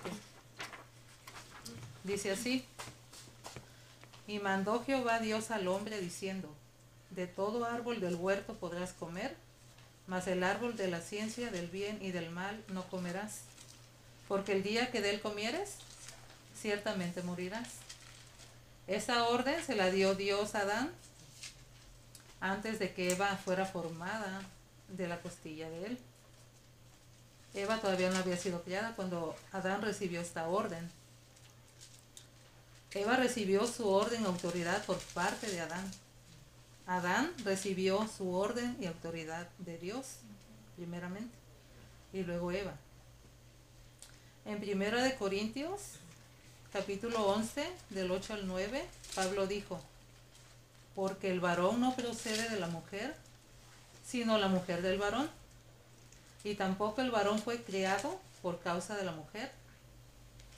Dice 2.04 2.32
así, 2.32 2.66
y 4.28 4.40
mandó 4.40 4.84
Jehová 4.84 5.20
Dios 5.20 5.50
al 5.50 5.68
hombre 5.68 6.00
diciendo, 6.00 6.54
de 7.10 7.26
todo 7.26 7.66
árbol 7.66 8.00
del 8.00 8.16
huerto 8.16 8.54
podrás 8.56 8.94
comer, 8.94 9.36
mas 10.06 10.28
el 10.28 10.44
árbol 10.44 10.78
de 10.78 10.88
la 10.88 11.02
ciencia 11.02 11.50
del 11.50 11.68
bien 11.68 11.98
y 12.02 12.12
del 12.12 12.30
mal 12.30 12.64
no 12.68 12.88
comerás, 12.90 13.42
porque 14.30 14.54
el 14.54 14.64
día 14.64 14.92
que 14.92 15.02
de 15.02 15.10
él 15.10 15.20
comieres, 15.20 15.76
ciertamente 16.56 17.24
morirás. 17.24 17.68
Esa 18.88 19.28
orden 19.28 19.62
se 19.66 19.76
la 19.76 19.90
dio 19.90 20.16
Dios 20.16 20.56
a 20.56 20.62
Adán 20.62 20.92
antes 22.40 22.80
de 22.80 22.94
que 22.94 23.12
Eva 23.12 23.36
fuera 23.44 23.66
formada 23.66 24.42
de 24.88 25.08
la 25.08 25.20
costilla 25.20 25.70
de 25.70 25.88
él. 25.88 25.98
Eva 27.56 27.82
todavía 27.82 28.12
no 28.12 28.20
había 28.20 28.38
sido 28.38 28.62
criada 28.64 28.96
cuando 28.96 29.36
Adán 29.52 29.82
recibió 29.82 30.22
esta 30.22 30.48
orden. 30.48 30.90
Eva 32.92 33.16
recibió 33.16 33.66
su 33.66 33.90
orden 33.90 34.22
y 34.22 34.26
autoridad 34.26 34.86
por 34.86 35.00
parte 35.00 35.50
de 35.50 35.62
Adán. 35.62 35.92
Adán 36.86 37.34
recibió 37.44 38.08
su 38.08 38.34
orden 38.34 38.78
y 38.80 38.86
autoridad 38.86 39.48
de 39.58 39.78
Dios, 39.80 40.18
primeramente, 40.76 41.36
y 42.14 42.24
luego 42.24 42.52
Eva. 42.52 42.76
En 44.50 44.58
1 44.68 45.04
de 45.04 45.14
Corintios, 45.14 45.80
capítulo 46.74 47.24
11, 47.28 47.72
del 47.92 48.10
8 48.10 48.34
al 48.34 48.48
9, 48.48 48.84
Pablo 49.14 49.46
dijo, 49.46 49.80
porque 50.96 51.30
el 51.30 51.40
varón 51.40 51.80
no 51.80 51.96
procede 51.96 52.50
de 52.50 52.60
la 52.60 52.66
mujer, 52.66 53.16
sino 54.04 54.40
la 54.40 54.48
mujer 54.48 54.82
del 54.82 54.98
varón, 54.98 55.30
y 56.44 56.56
tampoco 56.56 57.02
el 57.02 57.12
varón 57.12 57.38
fue 57.38 57.62
criado 57.62 58.20
por 58.42 58.60
causa 58.60 58.98
de 58.98 59.04
la 59.04 59.12
mujer, 59.12 59.52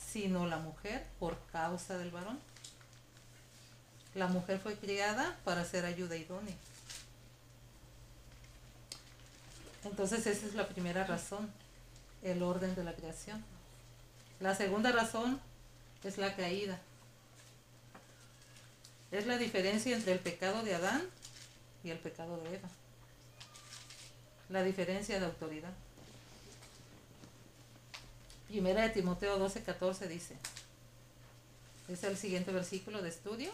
sino 0.10 0.47
la 0.47 0.60
mujer 0.60 1.06
por 1.19 1.38
causa 1.51 1.97
del 1.97 2.12
varón. 2.12 2.39
La 4.15 4.27
mujer 4.27 4.58
fue 4.60 4.77
criada 4.77 5.38
para 5.43 5.65
ser 5.65 5.84
ayuda 5.84 6.15
idónea. 6.15 6.56
Entonces 9.84 10.25
esa 10.27 10.47
es 10.47 10.56
la 10.56 10.69
primera 10.69 11.04
razón, 11.04 11.51
el 12.23 12.41
orden 12.41 12.73
de 12.73 12.86
la 12.86 12.93
creación. 12.93 13.50
La 14.41 14.56
segunda 14.56 14.91
razón 14.91 15.39
es 16.04 16.17
la 16.17 16.36
caída. 16.36 16.80
Es 19.12 19.27
la 19.27 19.38
diferencia 19.38 19.95
entre 19.95 20.13
el 20.13 20.19
pecado 20.19 20.63
de 20.63 20.73
Adán 20.73 21.04
y 21.84 21.91
el 21.91 21.99
pecado 21.99 22.38
de 22.38 22.56
Eva. 22.56 22.69
La 24.49 24.63
diferencia 24.63 25.19
de 25.19 25.27
autoridad. 25.27 25.71
Primera 28.47 28.82
de 28.82 28.89
Timoteo 28.89 29.38
12, 29.38 29.63
14 29.63 30.08
dice, 30.08 30.36
es 31.88 32.04
el 32.04 32.17
siguiente 32.17 32.51
versículo 32.51 33.01
de 33.04 33.10
estudio. 33.10 33.51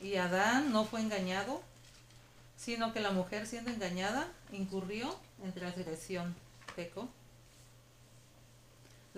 Y 0.00 0.16
Adán 0.16 0.72
no 0.72 0.86
fue 0.86 1.00
engañado, 1.00 1.60
sino 2.56 2.94
que 2.94 3.00
la 3.00 3.10
mujer 3.10 3.46
siendo 3.46 3.70
engañada 3.70 4.28
incurrió 4.50 5.14
en 5.44 5.52
transgresión, 5.52 6.34
pecó. 6.74 7.08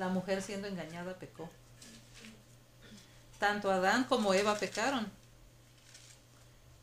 La 0.01 0.09
mujer 0.09 0.43
siendo 0.43 0.67
engañada 0.67 1.15
pecó. 1.15 1.49
Tanto 3.39 3.71
Adán 3.71 4.05
como 4.05 4.35
Eva 4.35 4.57
pecaron 4.57 5.07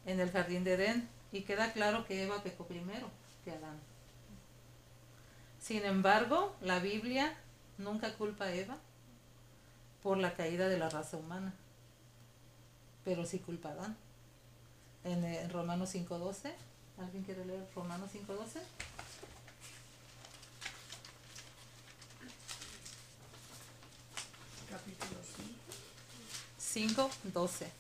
en 0.06 0.22
el 0.22 0.32
jardín 0.32 0.64
de 0.64 0.76
Edén 0.76 1.10
y 1.34 1.42
queda 1.42 1.74
claro 1.74 2.06
que 2.06 2.24
Eva 2.24 2.42
pecó 2.44 2.66
primero 2.66 3.10
que 3.44 3.52
Adán. 3.52 3.78
Sin 5.60 5.84
embargo, 5.84 6.56
la 6.62 6.80
Biblia 6.80 7.36
nunca 7.78 8.14
culpa 8.14 8.46
a 8.46 8.54
Eva 8.54 8.78
por 10.02 10.18
la 10.18 10.36
caída 10.36 10.70
de 10.70 10.78
la 10.78 10.90
raza 10.90 11.18
humana 11.18 11.54
pero 13.08 13.26
sí 13.26 13.40
culpa 13.40 13.70
Adán. 13.70 13.96
En, 15.06 15.24
eh, 15.24 15.48
Romanos 15.48 15.96
5.12, 15.96 16.52
¿alguien 16.98 17.24
quiere 17.24 17.46
leer 17.46 17.66
Romanos 17.74 18.12
5.12? 18.14 18.60
Capítulo 24.70 25.22
5. 26.74 27.10
12. 27.34 27.72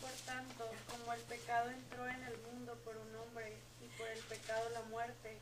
Por 0.00 0.10
tanto, 0.26 0.64
como 0.90 1.12
el 1.12 1.20
pecado 1.20 1.70
entró 1.70 2.08
en 2.08 2.22
el 2.24 2.36
mundo 2.50 2.76
por 2.84 2.96
un 2.96 3.14
hombre 3.14 3.56
y 3.80 3.96
por 3.96 4.08
el 4.08 4.18
pecado 4.24 4.68
la 4.74 4.82
muerte, 4.90 5.38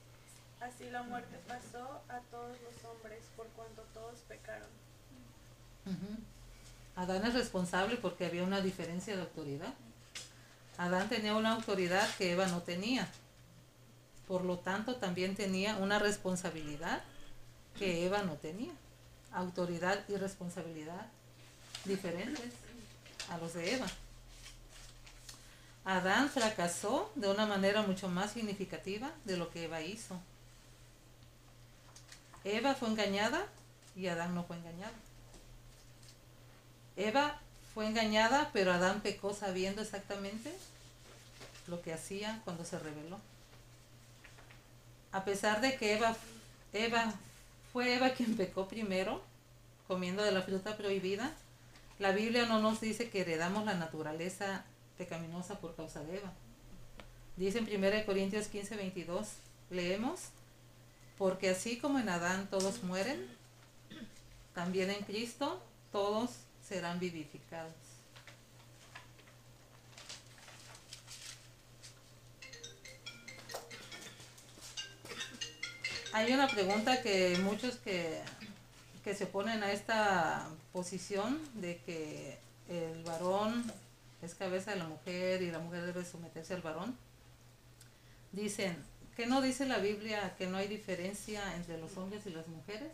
así 0.60 0.90
la 0.90 1.02
muerte 1.02 1.38
pasó 1.48 2.02
a 2.08 2.20
todos 2.30 2.56
los 2.60 2.84
hombres 2.84 3.20
por 3.34 3.46
cuanto 3.48 3.82
todos 3.94 4.18
pecaron. 4.28 4.68
Adán 6.96 7.24
es 7.24 7.34
responsable 7.34 7.96
porque 7.96 8.26
había 8.26 8.44
una 8.44 8.60
diferencia 8.60 9.16
de 9.16 9.22
autoridad. 9.22 9.72
Adán 10.76 11.08
tenía 11.08 11.34
una 11.34 11.54
autoridad 11.54 12.06
que 12.16 12.32
Eva 12.32 12.46
no 12.46 12.62
tenía. 12.62 13.08
Por 14.28 14.44
lo 14.44 14.58
tanto, 14.58 14.96
también 14.96 15.34
tenía 15.34 15.76
una 15.76 15.98
responsabilidad 15.98 17.02
que 17.78 18.04
Eva 18.04 18.22
no 18.22 18.34
tenía. 18.34 18.72
Autoridad 19.32 20.04
y 20.08 20.16
responsabilidad 20.16 21.06
diferentes 21.84 22.65
a 23.30 23.38
los 23.38 23.54
de 23.54 23.74
Eva. 23.74 23.86
Adán 25.84 26.28
fracasó 26.28 27.12
de 27.14 27.28
una 27.28 27.46
manera 27.46 27.82
mucho 27.82 28.08
más 28.08 28.32
significativa 28.32 29.12
de 29.24 29.36
lo 29.36 29.50
que 29.50 29.64
Eva 29.64 29.82
hizo. 29.82 30.20
Eva 32.44 32.74
fue 32.74 32.88
engañada 32.88 33.46
y 33.94 34.08
Adán 34.08 34.34
no 34.34 34.44
fue 34.44 34.56
engañado. 34.56 34.94
Eva 36.96 37.40
fue 37.74 37.86
engañada, 37.86 38.50
pero 38.52 38.72
Adán 38.72 39.00
pecó 39.00 39.34
sabiendo 39.34 39.82
exactamente 39.82 40.52
lo 41.66 41.82
que 41.82 41.92
hacía 41.92 42.40
cuando 42.44 42.64
se 42.64 42.78
rebeló. 42.78 43.20
A 45.12 45.24
pesar 45.24 45.60
de 45.60 45.76
que 45.76 45.94
Eva, 45.94 46.16
Eva 46.72 47.14
fue 47.72 47.94
Eva 47.94 48.10
quien 48.10 48.36
pecó 48.36 48.66
primero, 48.66 49.22
comiendo 49.86 50.22
de 50.22 50.32
la 50.32 50.42
fruta 50.42 50.76
prohibida, 50.76 51.32
la 51.98 52.12
Biblia 52.12 52.46
no 52.46 52.60
nos 52.60 52.80
dice 52.80 53.10
que 53.10 53.22
heredamos 53.22 53.64
la 53.64 53.74
naturaleza 53.74 54.64
pecaminosa 54.98 55.60
por 55.60 55.74
causa 55.74 56.02
de 56.02 56.18
Eva. 56.18 56.32
Dice 57.36 57.58
en 57.58 57.84
1 57.84 58.06
Corintios 58.06 58.48
15, 58.48 58.76
22, 58.76 59.28
leemos, 59.70 60.20
porque 61.18 61.50
así 61.50 61.78
como 61.78 61.98
en 61.98 62.08
Adán 62.08 62.48
todos 62.50 62.82
mueren, 62.82 63.26
también 64.54 64.90
en 64.90 65.04
Cristo 65.04 65.62
todos 65.92 66.30
serán 66.66 66.98
vivificados. 66.98 67.74
Hay 76.12 76.32
una 76.32 76.48
pregunta 76.48 77.02
que 77.02 77.36
muchos 77.42 77.76
que, 77.76 78.22
que 79.06 79.14
se 79.14 79.26
ponen 79.26 79.62
a 79.62 79.70
esta 79.70 80.48
posición 80.72 81.38
de 81.54 81.78
que 81.86 82.40
el 82.68 83.04
varón 83.04 83.62
es 84.20 84.34
cabeza 84.34 84.72
de 84.72 84.78
la 84.78 84.88
mujer 84.88 85.42
y 85.42 85.52
la 85.52 85.60
mujer 85.60 85.86
debe 85.86 86.04
someterse 86.04 86.54
al 86.54 86.62
varón. 86.62 86.98
Dicen, 88.32 88.76
¿qué 89.14 89.28
no 89.28 89.42
dice 89.42 89.64
la 89.64 89.78
Biblia 89.78 90.34
que 90.36 90.48
no 90.48 90.56
hay 90.56 90.66
diferencia 90.66 91.54
entre 91.54 91.78
los 91.78 91.96
hombres 91.96 92.26
y 92.26 92.30
las 92.30 92.48
mujeres? 92.48 92.90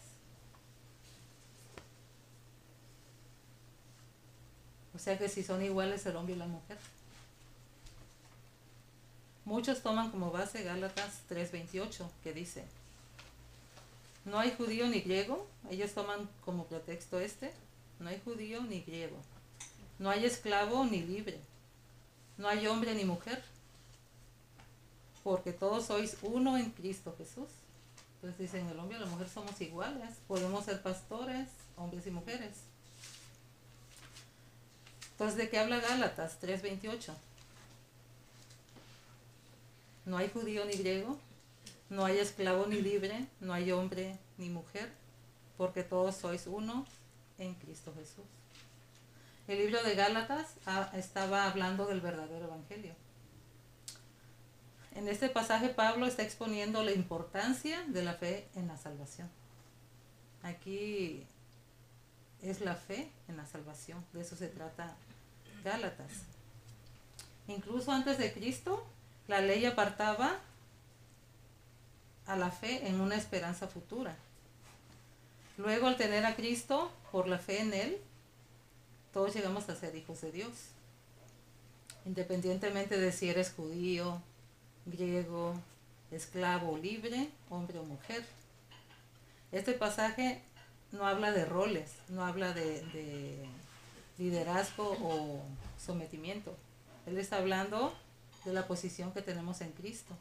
O 4.94 4.98
sea 4.98 5.16
que 5.16 5.30
si 5.30 5.42
son 5.42 5.62
iguales 5.62 6.04
el 6.04 6.16
hombre 6.16 6.34
y 6.34 6.38
la 6.38 6.46
mujer. 6.46 6.76
Muchos 9.46 9.82
toman 9.82 10.10
como 10.10 10.30
base 10.30 10.62
Gálatas 10.62 11.22
3:28, 11.30 12.06
que 12.22 12.34
dice, 12.34 12.66
no 14.24 14.38
hay 14.38 14.52
judío 14.52 14.86
ni 14.88 15.00
griego, 15.00 15.46
ellos 15.70 15.92
toman 15.92 16.28
como 16.44 16.66
pretexto 16.66 17.20
este, 17.20 17.52
no 17.98 18.08
hay 18.08 18.20
judío 18.24 18.62
ni 18.62 18.80
griego, 18.80 19.16
no 19.98 20.10
hay 20.10 20.24
esclavo 20.24 20.84
ni 20.84 21.02
libre, 21.02 21.40
no 22.38 22.48
hay 22.48 22.66
hombre 22.66 22.94
ni 22.94 23.04
mujer, 23.04 23.42
porque 25.22 25.52
todos 25.52 25.86
sois 25.86 26.16
uno 26.22 26.56
en 26.56 26.70
Cristo 26.70 27.14
Jesús. 27.16 27.48
Entonces 28.16 28.38
dicen, 28.38 28.68
el 28.68 28.78
hombre 28.78 28.98
y 28.98 29.00
la 29.00 29.06
mujer 29.06 29.28
somos 29.28 29.60
iguales, 29.60 30.10
podemos 30.28 30.64
ser 30.64 30.80
pastores, 30.80 31.48
hombres 31.76 32.06
y 32.06 32.10
mujeres. 32.10 32.58
Entonces, 35.12 35.36
¿de 35.36 35.50
qué 35.50 35.58
habla 35.58 35.80
Gálatas 35.80 36.38
3:28? 36.40 37.14
No 40.04 40.16
hay 40.16 40.28
judío 40.30 40.64
ni 40.64 40.74
griego, 40.74 41.18
no 41.92 42.06
hay 42.06 42.18
esclavo 42.18 42.66
ni 42.66 42.80
libre, 42.80 43.26
no 43.40 43.52
hay 43.52 43.70
hombre 43.70 44.18
ni 44.38 44.48
mujer, 44.48 44.90
porque 45.58 45.84
todos 45.84 46.16
sois 46.16 46.46
uno 46.46 46.86
en 47.36 47.54
Cristo 47.54 47.92
Jesús. 47.94 48.24
El 49.46 49.58
libro 49.58 49.82
de 49.82 49.94
Gálatas 49.94 50.54
ah, 50.64 50.90
estaba 50.94 51.46
hablando 51.46 51.84
del 51.86 52.00
verdadero 52.00 52.46
evangelio. 52.46 52.94
En 54.94 55.06
este 55.06 55.28
pasaje 55.28 55.68
Pablo 55.68 56.06
está 56.06 56.22
exponiendo 56.22 56.82
la 56.82 56.92
importancia 56.92 57.84
de 57.86 58.02
la 58.02 58.14
fe 58.14 58.48
en 58.54 58.68
la 58.68 58.78
salvación. 58.78 59.28
Aquí 60.42 61.26
es 62.40 62.62
la 62.62 62.74
fe 62.74 63.10
en 63.28 63.36
la 63.36 63.44
salvación, 63.44 64.02
de 64.14 64.22
eso 64.22 64.34
se 64.34 64.48
trata 64.48 64.96
Gálatas. 65.62 66.10
Incluso 67.48 67.92
antes 67.92 68.16
de 68.16 68.32
Cristo, 68.32 68.82
la 69.28 69.42
ley 69.42 69.66
apartaba 69.66 70.40
a 72.26 72.36
la 72.36 72.50
fe 72.50 72.88
en 72.88 73.00
una 73.00 73.16
esperanza 73.16 73.68
futura. 73.68 74.16
Luego 75.58 75.86
al 75.86 75.96
tener 75.96 76.24
a 76.24 76.34
Cristo, 76.34 76.90
por 77.10 77.28
la 77.28 77.38
fe 77.38 77.60
en 77.60 77.74
Él, 77.74 77.98
todos 79.12 79.34
llegamos 79.34 79.68
a 79.68 79.76
ser 79.76 79.94
hijos 79.94 80.20
de 80.22 80.32
Dios. 80.32 80.52
Independientemente 82.06 82.98
de 82.98 83.12
si 83.12 83.28
eres 83.28 83.52
judío, 83.52 84.20
griego, 84.86 85.54
esclavo, 86.10 86.76
libre, 86.78 87.28
hombre 87.50 87.78
o 87.78 87.84
mujer. 87.84 88.24
Este 89.52 89.72
pasaje 89.72 90.42
no 90.92 91.06
habla 91.06 91.32
de 91.32 91.44
roles, 91.44 91.92
no 92.08 92.24
habla 92.24 92.52
de, 92.52 93.46
liderazgo 94.18 94.96
o 95.02 95.42
sometimiento. 95.78 96.54
Él 97.06 97.18
está 97.18 97.38
hablando 97.38 97.92
de 98.44 98.52
la 98.52 98.66
posición 98.66 99.12
que 99.12 99.22
tenemos 99.22 99.60
en 99.60 99.72
Cristo. 99.72 100.14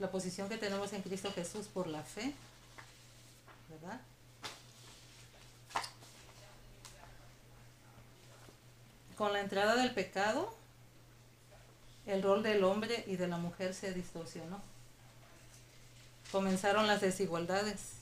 La 0.00 0.10
posición 0.10 0.48
que 0.48 0.58
tenemos 0.58 0.92
en 0.92 1.02
Cristo 1.02 1.30
Jesús 1.32 1.66
por 1.66 1.86
la 1.86 2.02
fe. 2.02 2.34
¿Verdad? 3.68 4.00
con 9.20 9.34
la 9.34 9.40
entrada 9.40 9.76
del 9.76 9.92
pecado, 9.92 10.50
el 12.06 12.22
rol 12.22 12.42
del 12.42 12.64
hombre 12.64 13.04
y 13.06 13.16
de 13.16 13.28
la 13.28 13.36
mujer 13.36 13.74
se 13.74 13.92
distorsionó. 13.92 14.62
Comenzaron 16.32 16.86
las 16.86 17.02
desigualdades. 17.02 17.96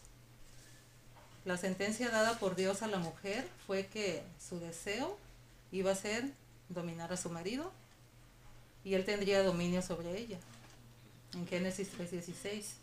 La 1.45 1.57
sentencia 1.57 2.09
dada 2.11 2.39
por 2.39 2.55
Dios 2.55 2.83
a 2.83 2.87
la 2.87 2.99
mujer 2.99 3.49
fue 3.67 3.89
que 3.89 4.23
su 4.39 4.61
deseo 4.61 5.19
iba 5.73 5.91
a 5.91 5.97
ser 5.97 6.31
dominar 6.69 7.13
a 7.13 7.17
su 7.17 7.31
marido 7.31 7.73
y 8.85 8.95
él 8.95 9.05
tendría 9.05 9.43
dominio 9.43 9.83
sobre 9.83 10.17
ella. 10.17 10.39
En 11.35 11.47
Génesis 11.47 11.91
3:16. 11.93 12.75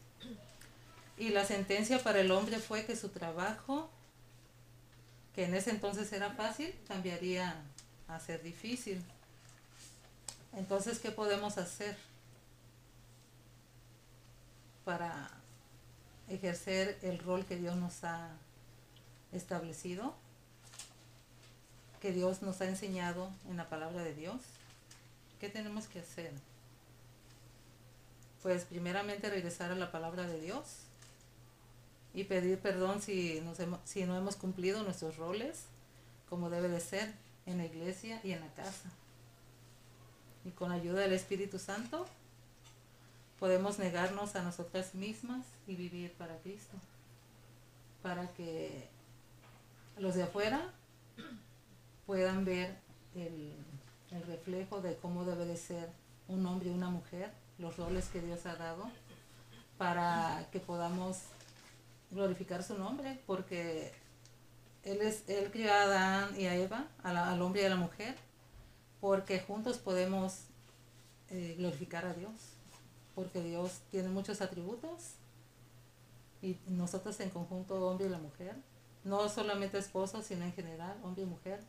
Y 1.18 1.30
la 1.30 1.46
sentencia 1.46 2.04
para 2.04 2.20
el 2.20 2.32
hombre 2.32 2.60
fue 2.60 2.86
que 2.86 2.96
su 2.96 3.10
trabajo, 3.10 3.90
que 5.34 5.46
en 5.46 5.54
ese 5.54 5.72
entonces 5.72 6.12
era 6.12 6.32
fácil, 6.32 6.74
cambiaría 6.88 7.56
a 8.08 8.20
ser 8.20 8.44
difícil. 8.44 9.02
Entonces, 10.54 11.00
¿qué 11.00 11.12
podemos 11.12 11.58
hacer 11.58 11.98
para 14.84 15.30
ejercer 16.30 16.98
el 17.02 17.20
rol 17.20 17.46
que 17.46 17.58
Dios 17.58 17.76
nos 17.76 18.04
ha 18.04 18.30
establecido? 19.32 20.16
Que 22.02 22.12
Dios 22.12 22.42
nos 22.42 22.62
ha 22.62 22.66
enseñado 22.66 23.30
en 23.50 23.58
la 23.58 23.70
palabra 23.70 24.04
de 24.04 24.14
Dios. 24.14 24.42
¿Qué 25.40 25.50
tenemos 25.50 25.88
que 25.88 26.00
hacer? 26.00 26.32
Pues 28.42 28.66
primeramente 28.66 29.30
regresar 29.30 29.72
a 29.72 29.76
la 29.76 29.92
palabra 29.92 30.28
de 30.28 30.40
Dios 30.40 30.86
y 32.14 32.24
pedir 32.24 32.60
perdón 32.60 33.02
si, 33.02 33.42
si 33.84 34.06
no 34.06 34.18
hemos 34.18 34.36
cumplido 34.36 34.84
nuestros 34.84 35.18
roles 35.18 35.66
como 36.30 36.50
debe 36.50 36.70
de 36.70 36.80
ser 36.80 37.14
en 37.46 37.58
la 37.58 37.66
iglesia 37.66 38.20
y 38.24 38.32
en 38.32 38.42
la 38.42 38.54
casa. 38.54 38.90
Y 40.44 40.52
con 40.52 40.72
ayuda 40.72 41.02
del 41.02 41.14
Espíritu 41.14 41.60
Santo 41.60 42.06
podemos 43.40 43.80
negarnos 43.80 44.36
a 44.36 44.44
nosotras 44.44 44.96
mismas 44.96 45.46
y 45.68 45.76
vivir 45.76 46.14
para 46.14 46.38
Cristo. 46.40 46.78
Para 48.02 48.28
que 48.34 48.88
los 49.98 50.16
de 50.16 50.24
afuera 50.24 50.72
puedan 52.06 52.46
ver 52.46 52.78
el, 53.16 53.54
el 54.12 54.24
reflejo 54.24 54.82
de 54.82 54.96
cómo 54.98 55.26
debe 55.26 55.46
de 55.46 55.58
ser 55.58 55.90
un 56.28 56.46
hombre 56.46 56.70
y 56.70 56.74
una 56.74 56.90
mujer, 56.90 57.32
los 57.58 57.78
roles 57.78 58.08
que 58.10 58.22
Dios 58.22 58.46
ha 58.46 58.56
dado, 58.56 58.90
para 59.78 60.48
que 60.52 60.60
podamos 60.60 61.20
glorificar 62.12 62.64
su 62.64 62.78
nombre, 62.78 63.22
porque 63.26 63.94
él, 64.84 65.02
es, 65.02 65.24
él 65.28 65.52
crió 65.52 65.72
a 65.74 65.84
Adán 65.84 66.40
y 66.40 66.46
a 66.46 66.56
Eva, 66.56 66.88
al 67.04 67.42
hombre 67.42 67.64
y 67.64 67.66
a 67.66 67.70
la 67.70 67.76
mujer, 67.76 68.16
porque 69.02 69.40
juntos 69.40 69.78
podemos 69.78 70.46
eh, 71.30 71.56
glorificar 71.58 72.06
a 72.06 72.14
Dios, 72.14 72.34
porque 73.14 73.42
Dios 73.42 73.82
tiene 73.92 74.10
muchos 74.10 74.42
atributos 74.42 75.14
y 76.42 76.58
nosotros 76.68 77.20
en 77.20 77.30
conjunto, 77.30 77.76
hombre 77.88 78.08
y 78.08 78.10
la 78.10 78.20
mujer, 78.20 78.56
no 79.04 79.30
solamente 79.30 79.78
esposos, 79.78 80.26
sino 80.26 80.46
en 80.46 80.54
general, 80.54 80.98
hombre 81.04 81.24
y 81.24 81.26
mujer. 81.26 81.60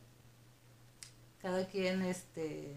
Cada 1.41 1.67
quien 1.67 2.01
este, 2.01 2.75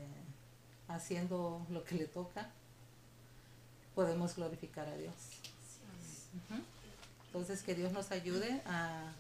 haciendo 0.89 1.67
lo 1.71 1.85
que 1.85 1.97
le 1.97 2.07
toca, 2.07 2.51
podemos 3.95 4.37
glorificar 4.37 4.89
a 4.89 4.97
Dios. 4.97 5.15
Entonces, 7.27 7.63
que 7.63 7.75
Dios 7.75 7.93
nos 7.93 8.11
ayude 8.11 8.61
a, 8.67 9.13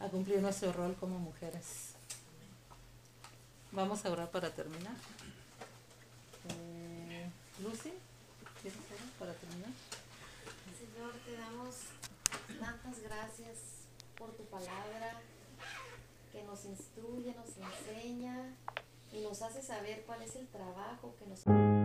a 0.00 0.08
cumplir 0.08 0.40
nuestro 0.40 0.72
rol 0.72 0.96
como 0.98 1.18
mujeres. 1.18 1.94
Vamos 3.72 4.04
a 4.04 4.10
orar 4.10 4.30
para 4.30 4.50
terminar. 4.50 4.94
Eh, 6.48 7.28
Lucy, 7.62 7.92
¿quieres 8.62 8.78
orar 8.78 9.08
para 9.18 9.32
terminar? 9.34 9.70
Señor, 10.78 11.12
te 11.24 11.32
damos 11.32 11.74
tantas 12.60 13.00
gracias 13.02 13.58
por 14.16 14.32
tu 14.36 14.44
palabra 14.44 15.20
que 16.32 16.42
nos 16.44 16.64
instruye, 16.64 17.34
nos 17.34 17.50
enseña 17.56 18.54
y 19.12 19.20
nos 19.20 19.42
hace 19.42 19.62
saber 19.62 20.04
cuál 20.06 20.22
es 20.22 20.36
el 20.36 20.46
trabajo 20.48 21.14
que 21.18 21.26
nos... 21.26 21.77